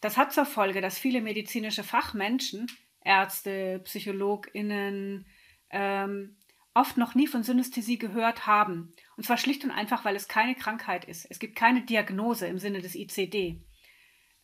das 0.01 0.17
hat 0.17 0.33
zur 0.33 0.47
Folge, 0.47 0.81
dass 0.81 0.99
viele 0.99 1.21
medizinische 1.21 1.83
Fachmenschen, 1.83 2.69
Ärzte, 3.01 3.81
PsychologInnen, 3.85 5.27
ähm, 5.71 6.37
oft 6.75 6.97
noch 6.97 7.15
nie 7.15 7.27
von 7.27 7.43
Synästhesie 7.43 7.99
gehört 7.99 8.47
haben. 8.47 8.93
Und 9.17 9.25
zwar 9.25 9.39
schlicht 9.39 9.65
und 9.65 9.71
einfach, 9.71 10.05
weil 10.05 10.17
es 10.17 10.29
keine 10.29 10.55
Krankheit 10.55 11.05
ist. 11.05 11.27
Es 11.31 11.39
gibt 11.39 11.57
keine 11.57 11.83
Diagnose 11.83 12.47
im 12.47 12.59
Sinne 12.59 12.83
des 12.83 12.97
ICD. 12.97 13.63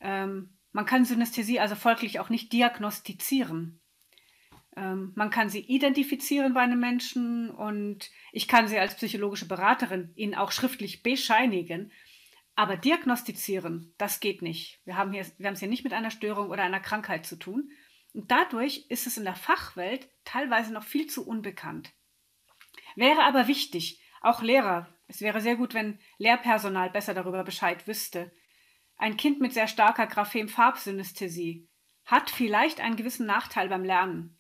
Ähm, 0.01 0.57
man 0.73 0.87
kann 0.87 1.05
Synästhesie 1.05 1.61
also 1.61 1.75
folglich 1.75 2.21
auch 2.21 2.29
nicht 2.29 2.53
diagnostizieren. 2.53 3.81
Ähm, 4.77 5.13
man 5.17 5.31
kann 5.31 5.49
sie 5.49 5.61
identifizieren 5.61 6.55
bei 6.55 6.61
einem 6.61 6.79
Menschen 6.79 7.51
und 7.51 8.11
ich 8.33 8.47
kann 8.47 8.69
sie 8.69 8.79
als 8.79 8.95
psychologische 8.95 9.49
Beraterin 9.49 10.13
Ihnen 10.15 10.37
auch 10.37 10.53
schriftlich 10.53 11.03
bescheinigen. 11.03 11.93
Aber 12.55 12.77
diagnostizieren, 12.77 13.95
das 13.99 14.21
geht 14.21 14.43
nicht. 14.43 14.81
Wir 14.85 14.97
haben, 14.97 15.13
wir 15.13 15.25
haben 15.25 15.55
es 15.55 15.61
hier 15.61 15.69
nicht 15.69 15.85
mit 15.85 15.93
einer 15.93 16.11
Störung 16.11 16.51
oder 16.51 16.63
einer 16.63 16.81
Krankheit 16.81 17.27
zu 17.27 17.37
tun. 17.37 17.71
Und 18.13 18.31
dadurch 18.31 18.87
ist 18.89 19.07
es 19.07 19.17
in 19.17 19.25
der 19.25 19.37
Fachwelt 19.37 20.09
teilweise 20.25 20.73
noch 20.73 20.85
viel 20.85 21.07
zu 21.07 21.27
unbekannt. 21.27 21.93
Wäre 22.97 23.23
aber 23.23 23.47
wichtig, 23.47 24.01
auch 24.21 24.43
Lehrer, 24.43 24.89
es 25.07 25.21
wäre 25.21 25.41
sehr 25.41 25.57
gut, 25.57 25.75
wenn 25.75 25.99
Lehrpersonal 26.19 26.91
besser 26.91 27.15
darüber 27.15 27.43
Bescheid 27.43 27.87
wüsste. 27.87 28.31
Ein 28.97 29.17
Kind 29.17 29.41
mit 29.41 29.53
sehr 29.53 29.67
starker 29.67 30.07
Graphem-Farbsynästhesie 30.07 31.69
hat 32.05 32.31
vielleicht 32.31 32.81
einen 32.81 32.97
gewissen 32.97 33.27
Nachteil 33.27 33.69
beim 33.69 33.85
Lernen 33.85 34.39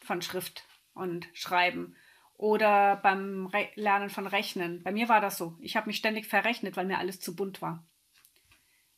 von 0.00 0.20
Schrift 0.20 0.66
und 0.92 1.28
Schreiben 1.32 1.96
oder 2.34 2.96
beim 2.96 3.46
Re 3.46 3.68
Lernen 3.76 4.10
von 4.10 4.26
Rechnen. 4.26 4.82
Bei 4.82 4.92
mir 4.92 5.08
war 5.08 5.20
das 5.20 5.38
so. 5.38 5.56
Ich 5.60 5.76
habe 5.76 5.86
mich 5.86 5.96
ständig 5.96 6.26
verrechnet, 6.26 6.76
weil 6.76 6.86
mir 6.86 6.98
alles 6.98 7.20
zu 7.20 7.34
bunt 7.34 7.62
war. 7.62 7.86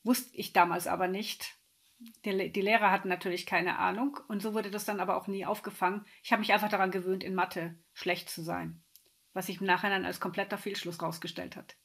Wusste 0.03 0.37
ich 0.37 0.53
damals 0.53 0.87
aber 0.87 1.09
nicht. 1.09 1.57
Die, 1.99 2.53
die 2.53 2.61
Lehrer 2.61 2.91
hatten 2.91 3.09
natürlich 3.09 3.47
keine 3.47 3.79
Ahnung 3.79 4.21
und 4.29 4.43
so 4.43 4.53
wurde 4.53 4.71
das 4.71 4.85
dann 4.85 5.01
aber 5.01 5.17
auch 5.17 5.29
nie 5.29 5.47
aufgefangen. 5.47 6.05
Ich 6.23 6.33
habe 6.33 6.41
mich 6.41 6.53
einfach 6.53 6.69
daran 6.69 6.91
gewöhnt, 6.91 7.25
in 7.25 7.35
Mathe 7.35 7.75
schlecht 7.95 8.29
zu 8.29 8.43
sein, 8.43 8.83
was 9.33 9.47
sich 9.47 9.61
im 9.61 9.67
Nachhinein 9.67 10.05
als 10.05 10.21
kompletter 10.21 10.59
Fehlschluss 10.59 11.01
rausgestellt 11.01 11.57
hat. 11.57 11.77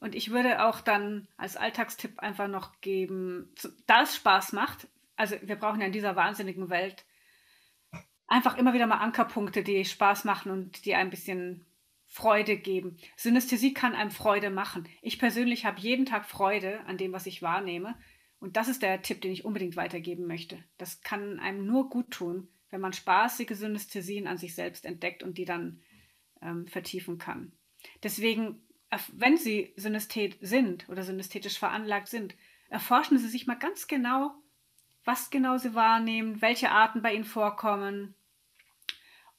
Und 0.00 0.14
ich 0.14 0.30
würde 0.30 0.64
auch 0.64 0.80
dann 0.80 1.28
als 1.36 1.56
Alltagstipp 1.56 2.18
einfach 2.18 2.48
noch 2.48 2.80
geben, 2.80 3.54
da 3.86 4.02
es 4.02 4.16
Spaß 4.16 4.52
macht, 4.52 4.88
also 5.16 5.36
wir 5.42 5.56
brauchen 5.56 5.80
ja 5.80 5.86
in 5.86 5.92
dieser 5.92 6.16
wahnsinnigen 6.16 6.68
Welt 6.68 7.06
einfach 8.26 8.56
immer 8.56 8.74
wieder 8.74 8.86
mal 8.86 8.98
Ankerpunkte, 8.98 9.62
die 9.62 9.84
Spaß 9.84 10.24
machen 10.24 10.50
und 10.50 10.84
die 10.84 10.94
ein 10.94 11.10
bisschen 11.10 11.64
Freude 12.06 12.56
geben. 12.56 12.98
Synästhesie 13.16 13.74
kann 13.74 13.94
einem 13.94 14.10
Freude 14.10 14.50
machen. 14.50 14.88
Ich 15.02 15.18
persönlich 15.18 15.64
habe 15.64 15.80
jeden 15.80 16.06
Tag 16.06 16.26
Freude 16.26 16.80
an 16.86 16.98
dem, 16.98 17.12
was 17.12 17.26
ich 17.26 17.42
wahrnehme. 17.42 17.94
Und 18.46 18.56
das 18.56 18.68
ist 18.68 18.80
der 18.80 19.02
Tipp, 19.02 19.20
den 19.22 19.32
ich 19.32 19.44
unbedingt 19.44 19.74
weitergeben 19.74 20.28
möchte. 20.28 20.62
Das 20.78 21.00
kann 21.00 21.40
einem 21.40 21.66
nur 21.66 21.90
gut 21.90 22.12
tun, 22.12 22.46
wenn 22.70 22.80
man 22.80 22.92
spaßige 22.92 23.56
Synästhesien 23.56 24.28
an 24.28 24.38
sich 24.38 24.54
selbst 24.54 24.84
entdeckt 24.84 25.24
und 25.24 25.36
die 25.36 25.44
dann 25.44 25.82
ähm, 26.40 26.68
vertiefen 26.68 27.18
kann. 27.18 27.50
Deswegen, 28.04 28.62
wenn 29.14 29.36
Sie 29.36 29.72
Synästhet 29.74 30.38
sind 30.40 30.88
oder 30.88 31.02
synästhetisch 31.02 31.58
veranlagt 31.58 32.06
sind, 32.06 32.36
erforschen 32.68 33.18
Sie 33.18 33.26
sich 33.26 33.48
mal 33.48 33.58
ganz 33.58 33.88
genau, 33.88 34.30
was 35.04 35.30
genau 35.30 35.58
Sie 35.58 35.74
wahrnehmen, 35.74 36.40
welche 36.40 36.70
Arten 36.70 37.02
bei 37.02 37.14
Ihnen 37.14 37.24
vorkommen, 37.24 38.14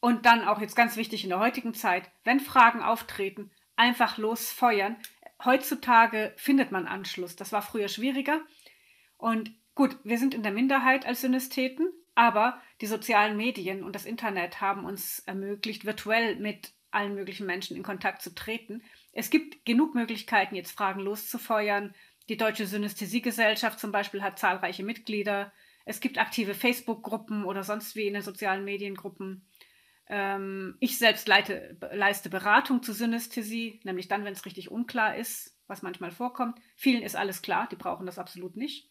und 0.02 0.26
dann 0.26 0.44
auch 0.44 0.60
jetzt 0.60 0.76
ganz 0.76 0.98
wichtig 0.98 1.24
in 1.24 1.30
der 1.30 1.40
heutigen 1.40 1.74
Zeit, 1.74 2.12
wenn 2.26 2.42
Fragen 2.42 2.82
auftreten, 2.82 3.52
einfach 3.78 4.18
losfeuern. 4.18 4.98
Heutzutage 5.46 6.34
findet 6.36 6.74
man 6.74 6.88
Anschluss. 6.88 7.38
Das 7.38 7.54
war 7.54 7.62
früher 7.62 7.88
schwieriger. 7.88 8.42
Und 9.18 9.52
gut, 9.76 9.98
wir 10.04 10.18
sind 10.18 10.34
in 10.34 10.44
der 10.44 10.52
Minderheit 10.52 11.06
als 11.06 11.22
Synästheten, 11.22 11.92
aber 12.16 12.62
die 12.82 12.88
sozialen 12.88 13.38
Medien 13.38 13.84
und 13.84 13.94
das 13.94 14.06
Internet 14.06 14.62
haben 14.62 14.86
uns 14.86 15.20
ermöglicht, 15.20 15.86
virtuell 15.86 16.36
mit 16.38 16.74
allen 16.92 17.16
möglichen 17.16 17.46
Menschen 17.46 17.76
in 17.78 17.84
Kontakt 17.84 18.22
zu 18.22 18.34
treten. 18.34 18.82
Es 19.12 19.30
gibt 19.30 19.66
genug 19.66 19.96
Möglichkeiten, 19.96 20.56
jetzt 20.56 20.72
Fragen 20.72 21.02
loszufeuern. 21.02 21.94
Die 22.30 22.38
Deutsche 22.38 22.66
Synästhesiegesellschaft 22.66 23.80
zum 23.80 23.92
Beispiel 23.92 24.22
hat 24.22 24.40
zahlreiche 24.40 24.84
Mitglieder. 24.84 25.52
Es 25.86 26.00
gibt 26.00 26.18
aktive 26.18 26.54
Facebook-Gruppen 26.54 27.46
oder 27.46 27.64
sonst 27.64 27.96
wie 27.96 28.08
in 28.08 28.14
den 28.14 28.24
sozialen 28.24 28.66
Mediengruppen. 28.66 29.46
Ähm, 30.10 30.76
ich 30.80 30.98
selbst 30.98 31.28
leite, 31.28 31.78
leiste 31.92 32.30
Beratung 32.30 32.84
zur 32.84 32.96
Synästhesie, 32.96 33.80
nämlich 33.84 34.08
dann, 34.08 34.24
wenn 34.26 34.34
es 34.34 34.46
richtig 34.46 34.72
unklar 34.72 35.16
ist, 35.16 35.58
was 35.68 35.82
manchmal 35.82 36.12
vorkommt. 36.12 36.60
Vielen 36.76 37.04
ist 37.04 37.16
alles 37.16 37.42
klar, 37.42 37.68
die 37.70 37.76
brauchen 37.76 38.06
das 38.06 38.20
absolut 38.20 38.56
nicht. 38.56 38.90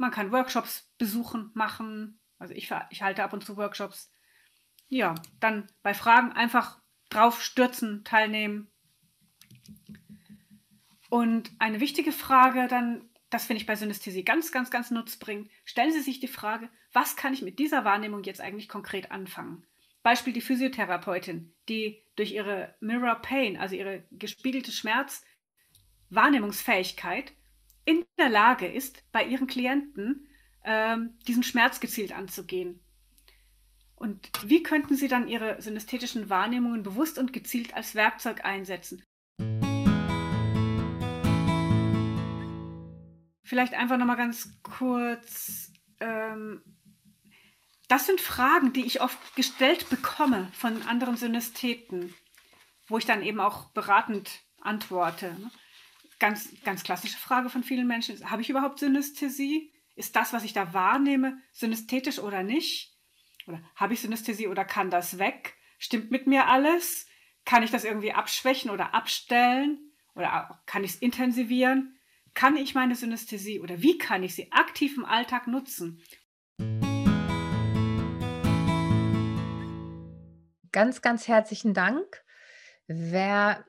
Man 0.00 0.10
kann 0.10 0.32
Workshops 0.32 0.90
besuchen, 0.96 1.50
machen. 1.52 2.18
Also 2.38 2.54
ich, 2.54 2.72
ich 2.88 3.02
halte 3.02 3.22
ab 3.22 3.34
und 3.34 3.44
zu 3.44 3.58
Workshops. 3.58 4.10
Ja, 4.88 5.14
dann 5.40 5.70
bei 5.82 5.92
Fragen 5.92 6.32
einfach 6.32 6.80
drauf 7.10 7.44
stürzen, 7.44 8.02
teilnehmen. 8.02 8.70
Und 11.10 11.50
eine 11.58 11.80
wichtige 11.80 12.12
Frage 12.12 12.66
dann, 12.66 13.10
das 13.28 13.44
finde 13.44 13.60
ich 13.60 13.66
bei 13.66 13.76
Synästhesie 13.76 14.24
ganz, 14.24 14.52
ganz, 14.52 14.70
ganz 14.70 14.90
nutzbringend, 14.90 15.50
stellen 15.66 15.92
Sie 15.92 16.00
sich 16.00 16.18
die 16.18 16.28
Frage, 16.28 16.70
was 16.94 17.14
kann 17.14 17.34
ich 17.34 17.42
mit 17.42 17.58
dieser 17.58 17.84
Wahrnehmung 17.84 18.22
jetzt 18.22 18.40
eigentlich 18.40 18.70
konkret 18.70 19.10
anfangen? 19.10 19.66
Beispiel 20.02 20.32
die 20.32 20.40
Physiotherapeutin, 20.40 21.54
die 21.68 22.02
durch 22.16 22.32
ihre 22.32 22.74
Mirror 22.80 23.16
Pain, 23.16 23.58
also 23.58 23.76
ihre 23.76 24.04
gespiegelte 24.12 24.72
Schmerzwahrnehmungsfähigkeit, 24.72 27.34
in 27.84 28.04
der 28.18 28.28
Lage 28.28 28.66
ist, 28.66 29.04
bei 29.12 29.24
ihren 29.24 29.46
Klienten 29.46 30.28
ähm, 30.64 31.18
diesen 31.26 31.42
Schmerz 31.42 31.80
gezielt 31.80 32.12
anzugehen. 32.12 32.80
Und 33.96 34.30
wie 34.46 34.62
könnten 34.62 34.96
Sie 34.96 35.08
dann 35.08 35.28
Ihre 35.28 35.60
synästhetischen 35.60 36.30
Wahrnehmungen 36.30 36.82
bewusst 36.82 37.18
und 37.18 37.32
gezielt 37.32 37.74
als 37.74 37.94
Werkzeug 37.94 38.44
einsetzen? 38.44 39.04
Vielleicht 43.44 43.74
einfach 43.74 43.98
nochmal 43.98 44.16
ganz 44.16 44.60
kurz 44.62 45.72
ähm, 46.00 46.62
das 47.90 48.06
sind 48.06 48.20
Fragen, 48.20 48.72
die 48.72 48.86
ich 48.86 49.00
oft 49.00 49.34
gestellt 49.34 49.90
bekomme 49.90 50.48
von 50.52 50.82
anderen 50.82 51.16
Synästheten, 51.16 52.14
wo 52.86 52.98
ich 52.98 53.04
dann 53.04 53.20
eben 53.20 53.40
auch 53.40 53.70
beratend 53.72 54.30
antworte. 54.60 55.36
Ganz, 56.20 56.50
ganz 56.64 56.84
klassische 56.84 57.18
Frage 57.18 57.48
von 57.48 57.64
vielen 57.64 57.86
Menschen 57.86 58.14
ist, 58.14 58.30
habe 58.30 58.42
ich 58.42 58.50
überhaupt 58.50 58.78
Synästhesie? 58.78 59.72
Ist 59.96 60.14
das, 60.14 60.32
was 60.32 60.44
ich 60.44 60.52
da 60.52 60.72
wahrnehme, 60.72 61.40
synästhetisch 61.50 62.20
oder 62.20 62.42
nicht? 62.42 62.96
Oder 63.46 63.60
habe 63.74 63.94
ich 63.94 64.00
Synästhesie 64.00 64.46
oder 64.46 64.64
kann 64.64 64.90
das 64.90 65.18
weg? 65.18 65.56
Stimmt 65.78 66.10
mit 66.10 66.26
mir 66.26 66.46
alles? 66.46 67.06
Kann 67.44 67.62
ich 67.62 67.70
das 67.70 67.84
irgendwie 67.84 68.12
abschwächen 68.12 68.70
oder 68.70 68.94
abstellen? 68.94 69.92
Oder 70.14 70.62
kann 70.66 70.84
ich 70.84 70.92
es 70.92 70.96
intensivieren? 70.98 71.98
Kann 72.34 72.56
ich 72.56 72.74
meine 72.74 72.94
Synästhesie 72.94 73.58
oder 73.60 73.82
wie 73.82 73.98
kann 73.98 74.22
ich 74.22 74.34
sie 74.34 74.52
aktiv 74.52 74.96
im 74.96 75.04
Alltag 75.04 75.46
nutzen? 75.46 76.02
ganz, 80.72 81.02
ganz 81.02 81.28
herzlichen 81.28 81.74
Dank. 81.74 82.22
Wer 82.86 83.64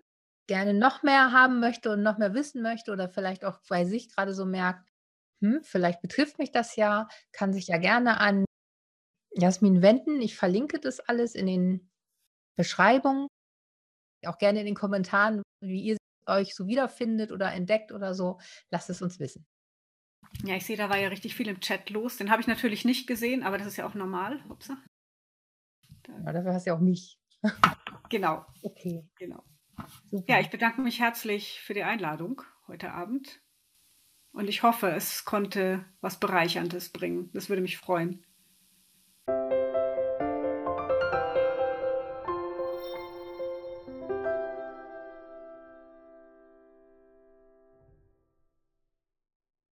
gerne 0.52 0.74
noch 0.74 1.02
mehr 1.02 1.32
haben 1.32 1.62
möchte 1.62 1.92
und 1.92 2.04
noch 2.04 2.18
mehr 2.18 2.34
wissen 2.34 2.62
möchte 2.62 2.92
oder 2.92 3.08
vielleicht 3.08 3.46
auch 3.46 3.62
bei 3.70 3.86
sich 3.86 4.14
gerade 4.14 4.34
so 4.34 4.46
merkt, 4.46 4.86
hm, 5.42 5.62
vielleicht 5.64 6.02
betrifft 6.02 6.40
mich 6.40 6.52
das 6.52 6.76
ja, 6.76 7.08
kann 7.32 7.54
sich 7.54 7.68
ja 7.68 7.78
gerne 7.78 8.20
an 8.20 8.44
Jasmin 9.34 9.82
wenden. 9.82 10.22
Ich 10.22 10.36
verlinke 10.36 10.82
das 10.82 11.00
alles 11.00 11.36
in 11.36 11.48
den 11.48 11.90
Beschreibungen, 12.58 13.28
auch 14.26 14.38
gerne 14.40 14.60
in 14.60 14.66
den 14.66 14.76
Kommentaren, 14.76 15.42
wie 15.62 15.84
ihr 15.84 15.98
euch 16.28 16.54
so 16.54 16.68
wiederfindet 16.68 17.32
oder 17.32 17.54
entdeckt 17.54 17.94
oder 17.94 18.14
so. 18.14 18.38
Lasst 18.72 18.90
es 18.90 19.02
uns 19.02 19.22
wissen. 19.22 19.46
Ja, 20.44 20.56
ich 20.56 20.66
sehe, 20.66 20.76
da 20.76 20.90
war 20.90 20.98
ja 20.98 21.08
richtig 21.08 21.34
viel 21.34 21.48
im 21.48 21.62
Chat 21.62 21.90
los. 21.92 22.18
Den 22.18 22.30
habe 22.30 22.42
ich 22.42 22.48
natürlich 22.48 22.84
nicht 22.84 23.08
gesehen, 23.08 23.44
aber 23.44 23.58
das 23.58 23.68
ist 23.68 23.78
ja 23.78 23.88
auch 23.88 23.94
normal. 23.94 24.44
Upsa. 24.50 24.78
Ja, 26.10 26.34
dafür 26.34 26.54
hast 26.54 26.66
du 26.66 26.72
ja 26.72 26.76
auch 26.76 26.82
mich. 26.82 27.18
Genau. 28.10 28.46
Okay. 28.62 29.08
Genau. 29.16 29.46
Super. 30.10 30.26
Ja, 30.28 30.40
ich 30.40 30.50
bedanke 30.50 30.82
mich 30.82 31.00
herzlich 31.00 31.62
für 31.62 31.74
die 31.74 31.84
Einladung 31.84 32.42
heute 32.68 32.92
Abend. 32.92 33.42
Und 34.32 34.48
ich 34.48 34.64
hoffe, 34.64 34.90
es 34.92 35.26
konnte 35.26 35.86
was 36.00 36.20
Bereicherndes 36.20 36.90
bringen. 36.90 37.30
Das 37.34 37.50
würde 37.50 37.62
mich 37.62 37.78
freuen. 37.78 38.26